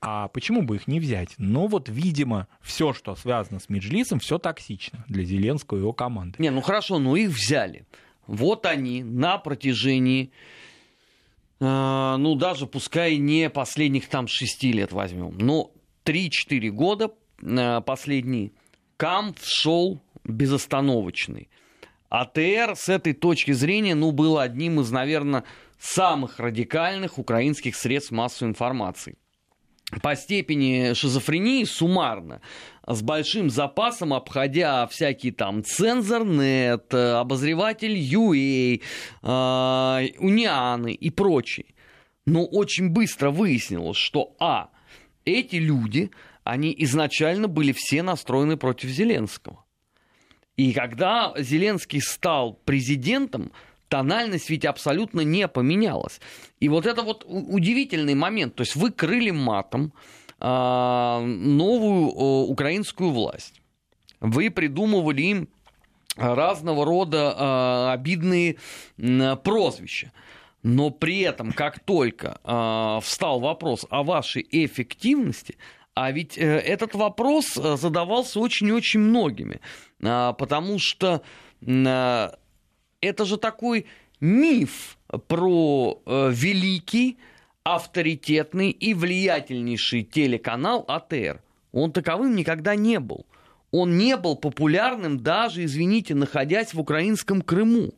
[0.00, 1.34] А почему бы их не взять?
[1.38, 6.36] Ну вот, видимо, все, что связано с Меджлисом, все токсично для Зеленского и его команды.
[6.38, 7.84] Не, ну хорошо, ну их взяли.
[8.26, 10.30] Вот они на протяжении,
[11.58, 15.72] э, ну даже пускай не последних там шести лет возьмем, но
[16.04, 17.10] 3-4 года
[17.42, 18.52] э, последние,
[18.96, 21.48] Камп шел безостановочный.
[22.08, 25.44] АТР с этой точки зрения, ну, был одним из, наверное,
[25.78, 29.16] самых радикальных украинских средств массовой информации
[30.02, 32.40] по степени шизофрении суммарно,
[32.86, 38.82] с большим запасом, обходя всякие там цензорнет, обозреватель UA,
[39.22, 41.66] э, Унианы и прочие.
[42.26, 44.68] Но очень быстро выяснилось, что а,
[45.24, 46.10] эти люди,
[46.44, 49.64] они изначально были все настроены против Зеленского.
[50.56, 53.52] И когда Зеленский стал президентом,
[53.88, 56.20] тональность ведь абсолютно не поменялась.
[56.60, 58.54] И вот это вот удивительный момент.
[58.54, 59.92] То есть вы крыли матом
[60.40, 63.60] э, новую э, украинскую власть.
[64.20, 65.48] Вы придумывали им
[66.16, 68.56] разного рода э, обидные
[68.98, 70.12] э, прозвища.
[70.62, 75.56] Но при этом, как только э, встал вопрос о вашей эффективности,
[75.94, 79.60] а ведь э, этот вопрос задавался очень-очень многими,
[80.00, 81.22] э, потому что
[81.60, 82.28] э,
[83.00, 83.86] это же такой
[84.20, 87.18] миф про э, великий,
[87.62, 91.42] авторитетный и влиятельнейший телеканал АТР.
[91.72, 93.26] Он таковым никогда не был.
[93.70, 97.92] Он не был популярным даже, извините, находясь в украинском Крыму.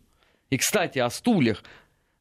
[0.50, 1.62] И, кстати, о стульях.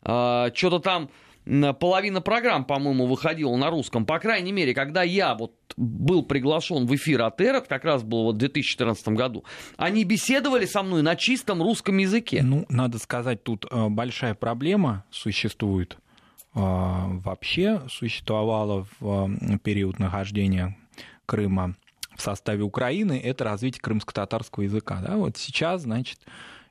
[0.04, 1.10] Э, что-то там
[1.46, 4.06] половина программ, по-моему, выходила на русском.
[4.06, 8.24] По крайней мере, когда я вот был приглашен в эфир от ЭРОТ, как раз было
[8.24, 9.44] вот в 2014 году,
[9.78, 12.42] они беседовали со мной на чистом русском языке.
[12.44, 15.98] Ну, надо сказать, тут э, большая проблема существует.
[16.56, 16.60] Э,
[17.24, 20.78] вообще существовала в период нахождения
[21.26, 21.76] Крыма
[22.16, 25.02] в составе Украины, это развитие крымско-татарского языка.
[25.02, 25.16] Да?
[25.16, 26.20] Вот сейчас, значит,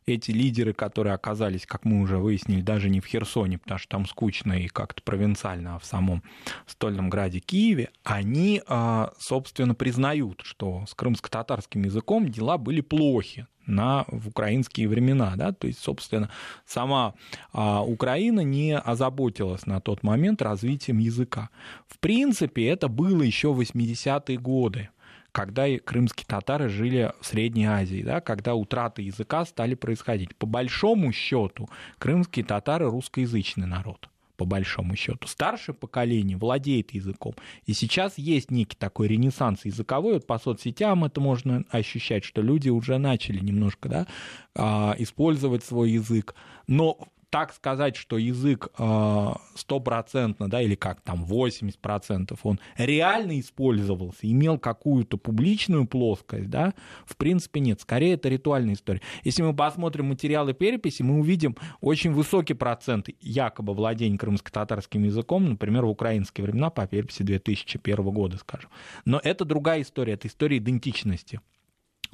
[0.09, 4.07] эти лидеры, которые оказались, как мы уже выяснили, даже не в Херсоне, потому что там
[4.07, 6.23] скучно и как-то провинциально, а в самом
[6.67, 14.05] стольном граде Киеве, они, а, собственно, признают, что с крымско-татарским языком дела были плохи на,
[14.09, 15.35] в украинские времена.
[15.37, 15.53] Да?
[15.53, 16.31] То есть, собственно,
[16.67, 17.15] сама
[17.53, 21.51] а, Украина не озаботилась на тот момент развитием языка.
[21.87, 24.89] В принципе, это было еще в 80-е годы
[25.33, 30.35] когда крымские татары жили в Средней Азии, да, когда утраты языка стали происходить.
[30.37, 35.27] По большому счету, крымские татары русскоязычный народ по большому счету.
[35.27, 37.35] Старшее поколение владеет языком.
[37.67, 40.15] И сейчас есть некий такой ренессанс языковой.
[40.15, 44.07] Вот по соцсетям это можно ощущать, что люди уже начали немножко да,
[44.55, 46.37] а, использовать свой язык.
[46.69, 46.99] Но
[47.31, 54.59] так сказать, что язык э, стопроцентно, да, или как там, 80%, он реально использовался, имел
[54.59, 56.75] какую-то публичную плоскость, да,
[57.07, 57.81] в принципе нет.
[57.81, 59.03] Скорее, это ритуальная история.
[59.25, 65.85] Если мы посмотрим материалы переписи, мы увидим очень высокий процент якобы владения крымско-татарским языком, например,
[65.85, 68.71] в украинские времена по переписи 2001 года, скажем.
[69.05, 71.41] Но это другая история, это история идентичности.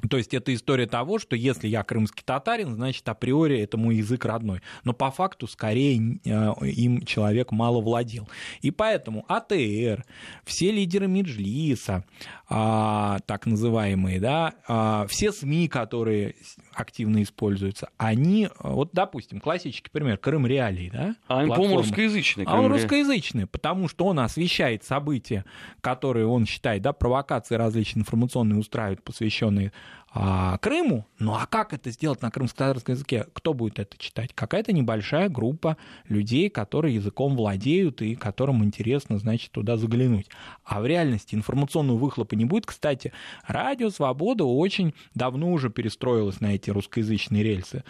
[0.09, 4.25] То есть это история того, что если я крымский татарин, значит, априори это мой язык
[4.25, 4.61] родной.
[4.83, 8.27] Но по факту скорее э, им человек мало владел.
[8.61, 10.05] И поэтому АТР,
[10.43, 12.03] все лидеры Меджлиса,
[12.47, 16.35] а, так называемые, да, а, все СМИ, которые
[16.73, 21.15] активно используются, они, вот, допустим, классический пример, Крым Реалии, да?
[21.27, 22.43] А он, по-моему, русскоязычный.
[22.45, 25.43] А он русскоязычный, потому что он освещает события,
[25.81, 29.71] которые он считает, да, провокации различные информационные устраивает, посвященные
[30.17, 31.05] а, Крыму.
[31.19, 33.25] Ну а как это сделать на крымско-татарском языке?
[33.33, 34.31] Кто будет это читать?
[34.33, 35.75] Какая-то небольшая группа
[36.07, 40.27] людей, которые языком владеют и которым интересно, значит, туда заглянуть.
[40.63, 42.65] А в реальности информационного выхлопа не будет.
[42.65, 43.11] Кстати,
[43.45, 47.83] радио «Свобода» очень давно уже перестроилось на эти русскоязычные рельсы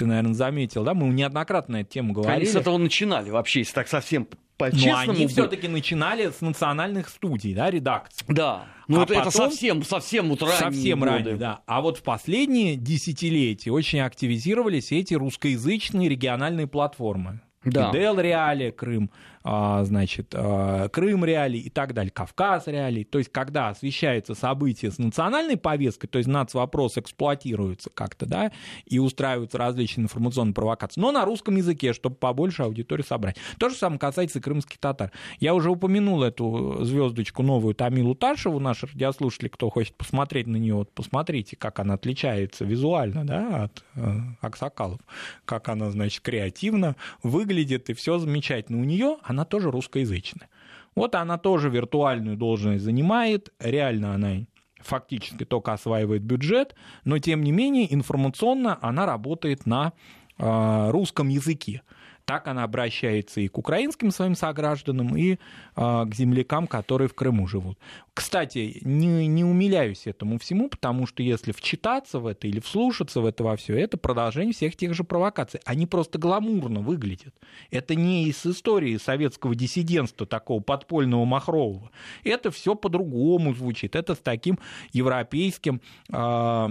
[0.00, 2.36] ты, наверное, заметил, да, мы неоднократно на эту тему говорили.
[2.36, 4.26] Они с этого начинали вообще, если так совсем
[4.56, 5.04] по-честному.
[5.06, 8.24] Но они все-таки начинали с национальных студий, да, редакций.
[8.26, 8.64] Да.
[8.88, 11.10] Ну, а это, это совсем, совсем вот ранние Совсем годы.
[11.10, 11.60] ранние, да.
[11.66, 17.40] А вот в последние десятилетия очень активизировались эти русскоязычные региональные платформы.
[17.62, 17.92] Да.
[17.92, 19.10] Дел Реали, Крым,
[19.42, 23.04] значит, а, Крым реалий и так далее, Кавказ реалий.
[23.04, 28.52] То есть, когда освещается событие с национальной повесткой, то есть нацвопрос эксплуатируется как-то, да,
[28.84, 33.36] и устраиваются различные информационные провокации, но на русском языке, чтобы побольше аудитории собрать.
[33.58, 35.10] То же самое касается крымских татар.
[35.38, 40.74] Я уже упомянул эту звездочку новую Тамилу Ташеву, наши радиослушатели, кто хочет посмотреть на нее,
[40.74, 45.00] вот посмотрите, как она отличается визуально, да, от э, Аксакалов,
[45.44, 48.80] как она, значит, креативно выглядит, и все замечательно.
[48.80, 50.48] У нее она тоже русскоязычная.
[50.94, 54.44] Вот она тоже виртуальную должность занимает, реально она
[54.80, 56.74] фактически только осваивает бюджет,
[57.04, 59.92] но тем не менее информационно она работает на
[60.38, 61.82] э, русском языке.
[62.30, 65.38] Так она обращается и к украинским своим согражданам, и
[65.74, 67.76] а, к землякам, которые в Крыму живут.
[68.14, 73.26] Кстати, не, не умиляюсь этому всему, потому что если вчитаться в это или вслушаться в
[73.26, 75.58] это во все, это продолжение всех тех же провокаций.
[75.64, 77.34] Они просто гламурно выглядят.
[77.72, 81.90] Это не из истории советского диссидентства, такого подпольного махрового.
[82.22, 83.96] Это все по-другому звучит.
[83.96, 84.60] Это с таким
[84.92, 85.80] европейским
[86.12, 86.70] а,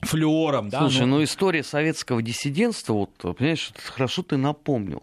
[0.00, 0.70] флюором.
[0.70, 1.16] Слушай, да, ну...
[1.18, 5.02] ну история советского диссидентства, вот, понимаешь, хорошо ты напомнил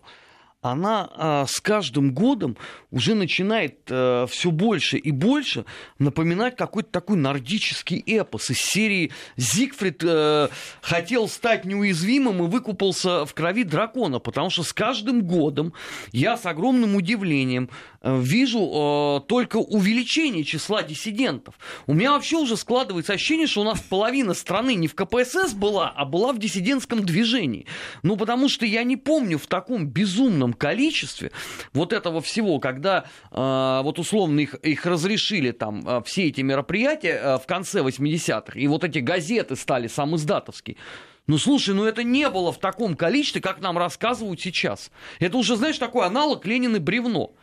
[0.72, 2.58] она а, с каждым годом
[2.92, 5.66] уже начинает а, все больше и больше
[6.00, 10.50] напоминать какой-то такой нордический эпос из серии Зигфрид а,
[10.82, 15.74] хотел стать неуязвимым и выкупался в крови дракона, потому что с каждым годом
[16.12, 17.70] я с огромным удивлением
[18.02, 21.56] а, вижу а, только увеличение числа диссидентов.
[21.86, 25.94] У меня вообще уже складывается ощущение, что у нас половина страны не в КПСС была,
[25.96, 27.68] а была в диссидентском движении.
[28.02, 31.32] Ну, потому что я не помню в таком безумном количестве
[31.74, 37.20] вот этого всего, когда э, вот условно их, их разрешили там э, все эти мероприятия
[37.22, 40.78] э, в конце 80-х, и вот эти газеты стали сам издатовские.
[41.28, 44.92] Ну, слушай, ну это не было в таком количестве, как нам рассказывают сейчас.
[45.20, 47.34] Это уже, знаешь, такой аналог Ленин и бревно.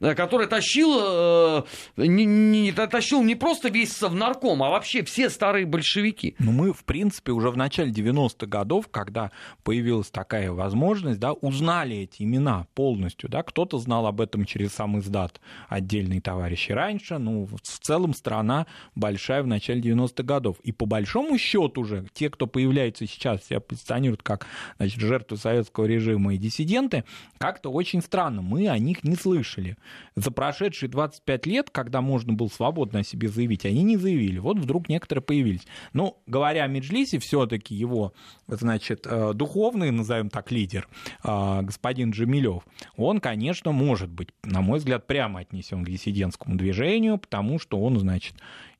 [0.00, 1.62] Э, который тащил, э,
[1.96, 6.36] не, не, тащил не просто весь в нарком, а вообще все старые большевики.
[6.38, 9.32] Ну, мы, в принципе, уже в начале 90-х годов, когда
[9.64, 15.00] появилась такая возможность, да, узнали эти имена полностью, да, кто-то знал об этом через сам
[15.00, 20.58] издат отдельные товарищи раньше, ну, в целом страна большая в начале 90-х годов.
[20.62, 24.46] И по большому счету уже те, кто появляется сейчас, себя позиционируют как,
[24.76, 27.02] значит, жертвы советского режима и диссиденты,
[27.38, 29.76] как-то очень странно, мы о них не слышали
[30.14, 34.38] за прошедшие 25 лет, когда можно было свободно о себе заявить, они не заявили.
[34.38, 35.66] Вот вдруг некоторые появились.
[35.92, 38.12] Ну, говоря о Меджлисе, все-таки его,
[38.46, 40.88] значит, э, духовный, назовем так, лидер,
[41.24, 42.62] э, господин Джамилев,
[42.96, 47.98] он, конечно, может быть, на мой взгляд, прямо отнесен к диссидентскому движению, потому что он,
[47.98, 48.34] значит,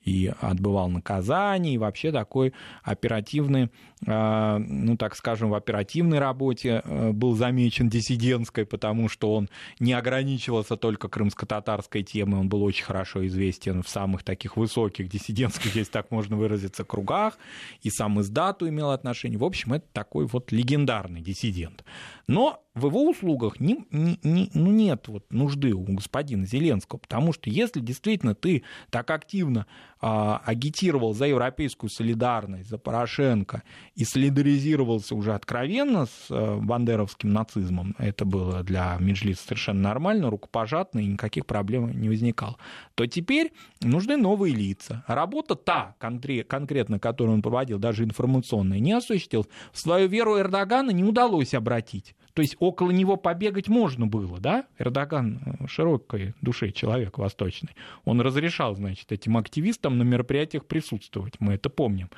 [0.08, 3.70] и отбывал наказание, и вообще такой оперативный,
[4.06, 9.50] а, ну, так скажем, в оперативной работе э, был замечен диссидентской, потому что он
[9.80, 15.76] не ограничивался только крымско-татарской темой, он был очень хорошо известен в самых таких высоких диссидентских,
[15.76, 17.38] если так можно выразиться, кругах,
[17.82, 19.38] и сам издату имел отношение.
[19.38, 21.84] В общем, это такой вот легендарный диссидент.
[22.26, 27.32] Но в его услугах не, не, не, ну нет вот нужды у господина Зеленского, потому
[27.32, 29.66] что если действительно ты так активно
[30.00, 33.62] а, агитировал за европейскую солидарность, за Порошенко
[33.96, 41.00] и солидаризировался уже откровенно с а, бандеровским нацизмом, это было для Меджлиса совершенно нормально, рукопожатно,
[41.00, 42.56] и никаких проблем не возникало,
[42.94, 45.04] то теперь нужны новые лица.
[45.08, 49.48] Работа та, конкретно, которую он проводил, даже информационная, не осуществилась.
[49.72, 52.14] Свою веру Эрдогана не удалось обратить.
[52.38, 54.64] То есть около него побегать можно было, да?
[54.78, 57.70] Эрдоган э, широкой души человек восточный.
[58.04, 61.34] Он разрешал, значит, этим активистам на мероприятиях присутствовать.
[61.40, 62.10] Мы это помним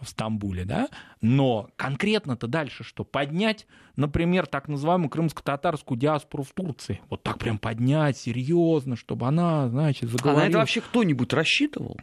[0.00, 0.88] в Стамбуле, да?
[1.20, 3.04] Но конкретно-то дальше что?
[3.04, 3.66] Поднять,
[3.96, 7.02] например, так называемую крымско-татарскую диаспору в Турции.
[7.10, 10.40] Вот так прям поднять серьезно, чтобы она, значит, заговорила.
[10.40, 11.98] А на это вообще кто-нибудь рассчитывал?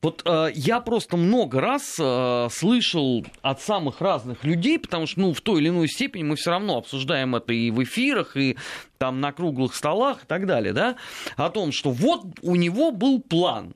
[0.00, 5.34] Вот э, я просто много раз э, слышал от самых разных людей, потому что, ну,
[5.34, 8.56] в той или иной степени мы все равно обсуждаем это и в эфирах, и
[8.98, 10.94] там на круглых столах и так далее, да,
[11.36, 13.74] о том, что вот у него был план.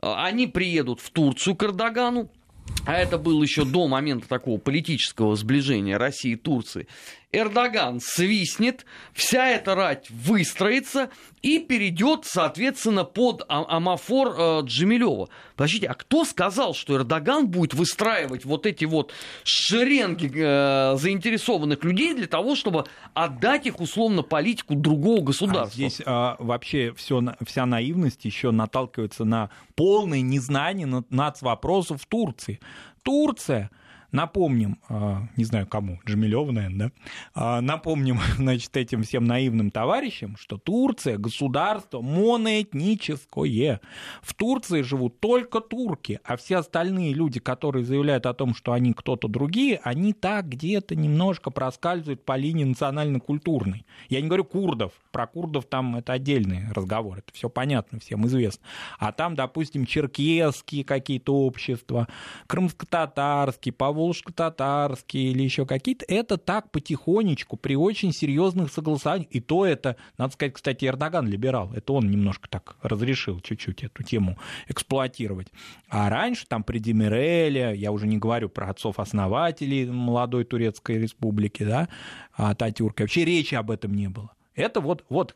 [0.00, 2.30] Э, они приедут в Турцию к Эрдогану,
[2.86, 6.86] а это было еще до момента такого политического сближения России и Турции.
[7.34, 11.10] Эрдоган свистнет, вся эта рать выстроится
[11.42, 15.28] и перейдет, соответственно, под а- амафор э, Джемилева.
[15.56, 19.12] Подождите, а кто сказал, что Эрдоган будет выстраивать вот эти вот
[19.42, 25.66] шеренги э, заинтересованных людей для того, чтобы отдать их условно политику другого государства?
[25.66, 32.60] А здесь а, вообще все, вся наивность еще наталкивается на полное незнание нацвопросов в Турции.
[33.02, 33.70] Турция
[34.14, 37.10] Напомним, а, не знаю кому, Джамилеву, наверное, да?
[37.34, 43.80] А, напомним, значит, этим всем наивным товарищам, что Турция– государство моноэтническое.
[44.22, 48.92] В Турции живут только турки, а все остальные люди, которые заявляют о том, что они
[48.92, 53.84] кто-то другие, они так где-то немножко проскальзывают по линии национально-культурной.
[54.08, 58.64] Я не говорю курдов, про курдов там это отдельный разговор, это все понятно, всем известно.
[59.00, 62.06] А там, допустим, черкесские какие-то общества,
[62.46, 69.28] крымско-татарские, поволжские, волжско-татарские или еще какие-то, это так потихонечку, при очень серьезных согласованиях.
[69.30, 71.72] И то это, надо сказать, кстати, Эрдоган либерал.
[71.74, 74.38] Это он немножко так разрешил чуть-чуть эту тему
[74.68, 75.48] эксплуатировать.
[75.88, 81.88] А раньше там при Демиреле, я уже не говорю про отцов-основателей молодой Турецкой республики, да,
[82.32, 84.32] Ататюрка, вообще речи об этом не было.
[84.54, 85.34] Это вот, вот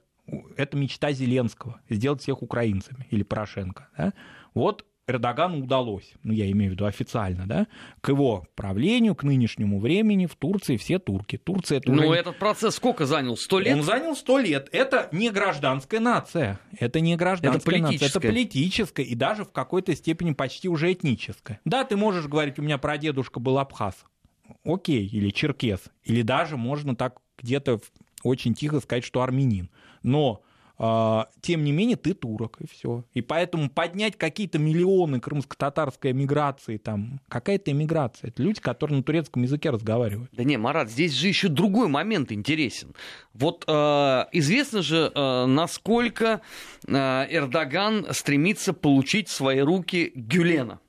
[0.56, 3.88] это мечта Зеленского, сделать всех украинцами, или Порошенко.
[3.96, 4.12] Да?
[4.54, 7.66] Вот Эрдогану удалось, ну я имею в виду официально, да,
[8.02, 11.38] к его правлению, к нынешнему времени в Турции все турки.
[11.38, 12.02] Турция это уже...
[12.02, 13.36] Но этот процесс сколько занял?
[13.36, 13.74] Сто лет?
[13.74, 14.68] Он занял сто лет.
[14.70, 16.60] Это не гражданская нация.
[16.78, 18.08] Это не гражданская это нация.
[18.08, 21.60] Это политическая и даже в какой-то степени почти уже этническая.
[21.64, 24.04] Да, ты можешь говорить, у меня прадедушка был абхаз.
[24.62, 25.80] Окей, или черкес.
[26.04, 27.80] Или даже можно так где-то
[28.22, 29.70] очень тихо сказать, что армянин.
[30.02, 30.42] Но
[30.78, 33.04] тем не менее ты турок, и все.
[33.12, 39.42] И поэтому поднять какие-то миллионы крымско-татарской эмиграции, там, какая-то эмиграция, это люди, которые на турецком
[39.42, 40.30] языке разговаривают.
[40.32, 42.94] Да не, Марат, здесь же еще другой момент интересен.
[43.34, 43.72] Вот э,
[44.32, 46.40] известно же, э, насколько
[46.86, 50.80] э, Эрдоган стремится получить в свои руки Гюлена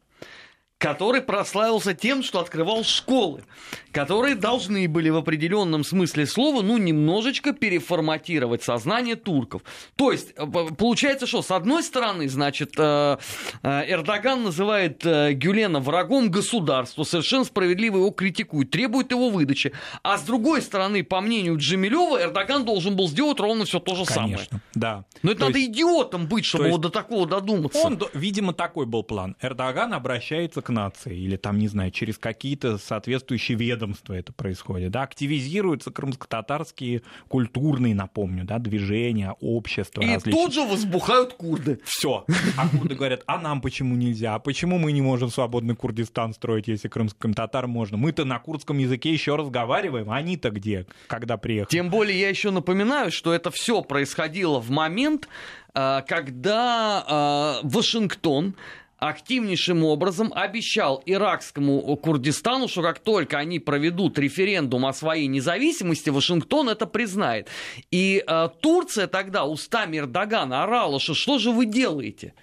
[0.80, 3.44] который прославился тем, что открывал школы,
[3.92, 9.62] которые должны были в определенном смысле слова, ну, немножечко переформатировать сознание турков.
[9.98, 10.46] То есть, э,
[10.78, 13.18] получается, что, с одной стороны, значит, э,
[13.62, 20.22] э, Эрдоган называет Гюлена врагом государства, совершенно справедливо его критикует, требует его выдачи, а с
[20.22, 24.64] другой стороны, по мнению Джемилева, Эрдоган должен был сделать ровно все то же Конечно, самое.
[24.76, 25.06] да.
[25.24, 25.72] Но это то надо есть...
[25.72, 26.72] идиотом быть, чтобы есть...
[26.74, 27.80] вот до такого додуматься.
[27.80, 29.36] Он, видимо, такой был план.
[29.42, 35.03] Эрдоган обращается к нации, или там, не знаю, через какие-то соответствующие ведомства это происходит, да,
[35.03, 40.01] активизируются крымско-татарские культурные, напомню, да, движения, общества.
[40.01, 40.34] И различные.
[40.34, 41.80] тут же возбухают курды.
[41.84, 42.26] Все.
[42.57, 44.36] А курды говорят, а нам почему нельзя?
[44.36, 47.97] А почему мы не можем свободный Курдистан строить, если крымским татар можно?
[47.97, 51.72] Мы-то на курдском языке еще разговариваем, а они-то где, когда приехали?
[51.72, 55.28] Тем более я еще напоминаю, что это все происходило в момент,
[55.74, 58.55] э, когда э, Вашингтон
[59.00, 66.70] активнейшим образом обещал иракскому Курдистану, что как только они проведут референдум о своей независимости, Вашингтон
[66.70, 67.47] это признает.
[67.91, 72.34] И э, Турция тогда устами Эрдогана орала, что что же вы делаете?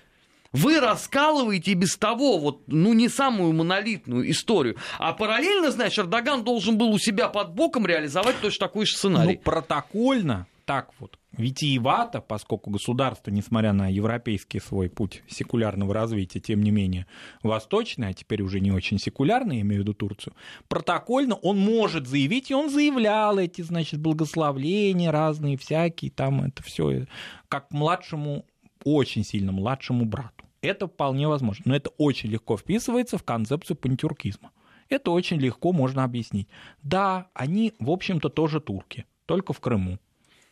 [0.52, 4.76] Вы раскалываете без того вот, ну, не самую монолитную историю.
[4.98, 9.34] А параллельно, знаешь, Эрдоган должен был у себя под боком реализовать точно такой же сценарий.
[9.34, 16.62] Ну, протокольно так вот витиевато, поскольку государство, несмотря на европейский свой путь секулярного развития, тем
[16.62, 17.06] не менее
[17.42, 20.34] восточное, а теперь уже не очень секулярное, я имею в виду Турцию,
[20.68, 27.06] протокольно он может заявить, и он заявлял эти, значит, благословления разные всякие, там это все
[27.48, 28.44] как младшему,
[28.84, 30.44] очень сильно младшему брату.
[30.62, 34.50] Это вполне возможно, но это очень легко вписывается в концепцию пантюркизма.
[34.88, 36.48] Это очень легко можно объяснить.
[36.82, 39.98] Да, они, в общем-то, тоже турки, только в Крыму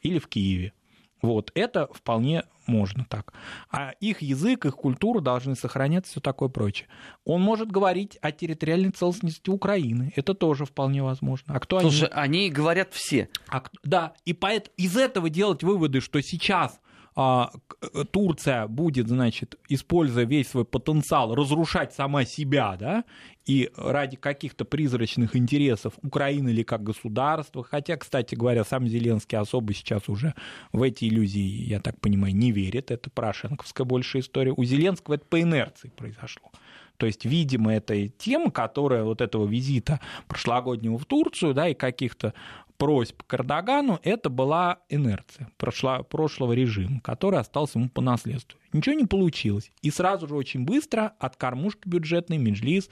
[0.04, 0.72] или в Киеве.
[1.20, 3.32] Вот, это вполне можно так.
[3.70, 6.88] А их язык, их культура должны сохраняться, все такое прочее.
[7.24, 10.12] Он может говорить о территориальной целостности Украины.
[10.16, 11.54] Это тоже вполне возможно.
[11.54, 12.38] А кто Слушай, они?
[12.38, 13.28] они говорят все.
[13.48, 16.78] А, да, и поэтому из этого делать выводы, что сейчас
[17.14, 23.04] Турция будет, значит, используя весь свой потенциал, разрушать сама себя, да,
[23.46, 29.74] и ради каких-то призрачных интересов Украины или как государства, хотя, кстати говоря, сам Зеленский особо
[29.74, 30.34] сейчас уже
[30.72, 34.52] в эти иллюзии, я так понимаю, не верит, это порошенковская большая история.
[34.56, 36.50] У Зеленского это по инерции произошло.
[36.96, 42.34] То есть, видимо, это тема, которая вот этого визита прошлогоднего в Турцию, да, и каких-то
[42.76, 48.58] просьб к Эрдогану, это была инерция прошло, прошлого режима, который остался ему по наследству.
[48.72, 49.70] Ничего не получилось.
[49.82, 52.90] И сразу же очень быстро от кормушки бюджетной Меджлис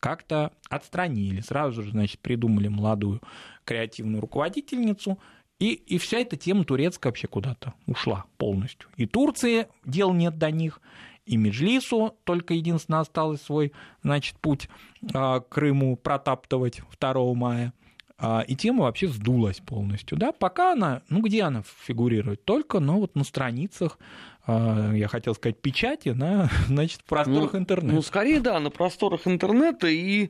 [0.00, 1.40] как-то отстранили.
[1.40, 3.20] Сразу же, значит, придумали молодую
[3.64, 5.18] креативную руководительницу,
[5.58, 8.88] и, и вся эта тема турецкая вообще куда-то ушла полностью.
[8.96, 10.80] И Турции дел нет до них,
[11.26, 13.72] и Меджлису только единственно осталось свой,
[14.02, 14.68] значит, путь
[15.12, 17.72] а, к Крыму протаптывать 2 мая.
[18.22, 20.18] А, и тема вообще сдулась полностью.
[20.18, 20.32] Да?
[20.32, 22.44] Пока она, ну где она фигурирует?
[22.44, 23.98] Только ну, вот на страницах,
[24.46, 27.94] а, я хотел сказать, печати, на, значит, просторах ну, интернета.
[27.94, 29.88] Ну, скорее, да, на просторах интернета.
[29.88, 30.28] И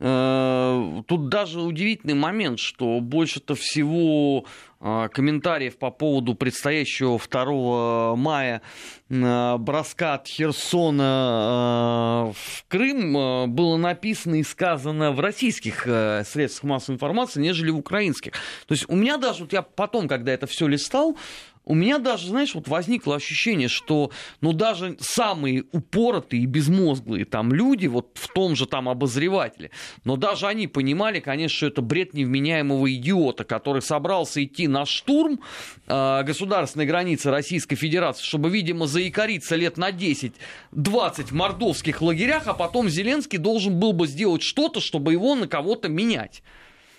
[0.00, 4.46] тут даже удивительный момент, что больше-то всего
[4.80, 8.62] э, комментариев по поводу предстоящего 2 мая
[9.10, 16.24] э, броска от Херсона э, в Крым э, было написано и сказано в российских э,
[16.24, 18.32] средствах массовой информации, нежели в украинских.
[18.66, 21.18] То есть у меня даже, вот я потом, когда это все листал,
[21.64, 27.52] у меня даже, знаешь, вот возникло ощущение, что, ну, даже самые упоротые и безмозглые там
[27.52, 29.70] люди, вот в том же там обозревателе,
[30.04, 35.40] но даже они понимали, конечно, что это бред невменяемого идиота, который собрался идти на штурм
[35.86, 40.32] э, государственной границы Российской Федерации, чтобы, видимо, заикариться лет на 10-20
[40.72, 45.88] в мордовских лагерях, а потом Зеленский должен был бы сделать что-то, чтобы его на кого-то
[45.88, 46.42] менять.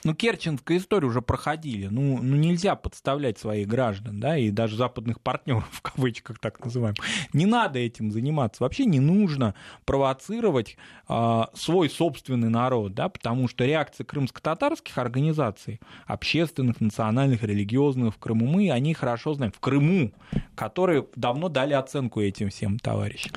[0.04, 1.88] Ну, Керченскую историю уже проходили.
[1.88, 6.96] Ну, ну, нельзя подставлять своих граждан, да, и даже западных партнеров, в кавычках так называем.
[7.34, 8.64] Не надо этим заниматься.
[8.64, 9.54] Вообще не нужно
[9.86, 10.78] провоцировать
[11.08, 18.48] э, свой собственный народ, да, потому что реакция крымско-татарских организаций, общественных, национальных, религиозных в Крыму,
[18.48, 19.52] мы они хорошо знаем.
[19.52, 20.12] В Крыму,
[20.56, 23.34] которые давно дали оценку этим всем товарищам.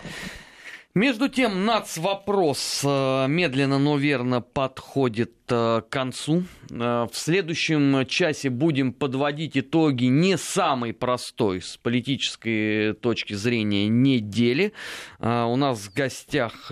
[0.96, 6.44] Между тем, нацвопрос э, медленно, но верно подходит э, к концу.
[6.70, 14.72] Э, в следующем часе будем подводить итоги не самой простой с политической точки зрения недели.
[15.18, 16.68] У нас в гостях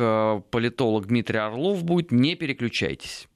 [0.50, 2.12] политолог Дмитрий Орлов будет.
[2.12, 3.26] Не переключайтесь.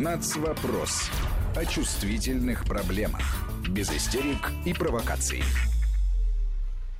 [0.00, 1.10] Нацвопрос
[1.56, 3.22] о чувствительных проблемах.
[3.68, 5.42] Без истерик и провокаций.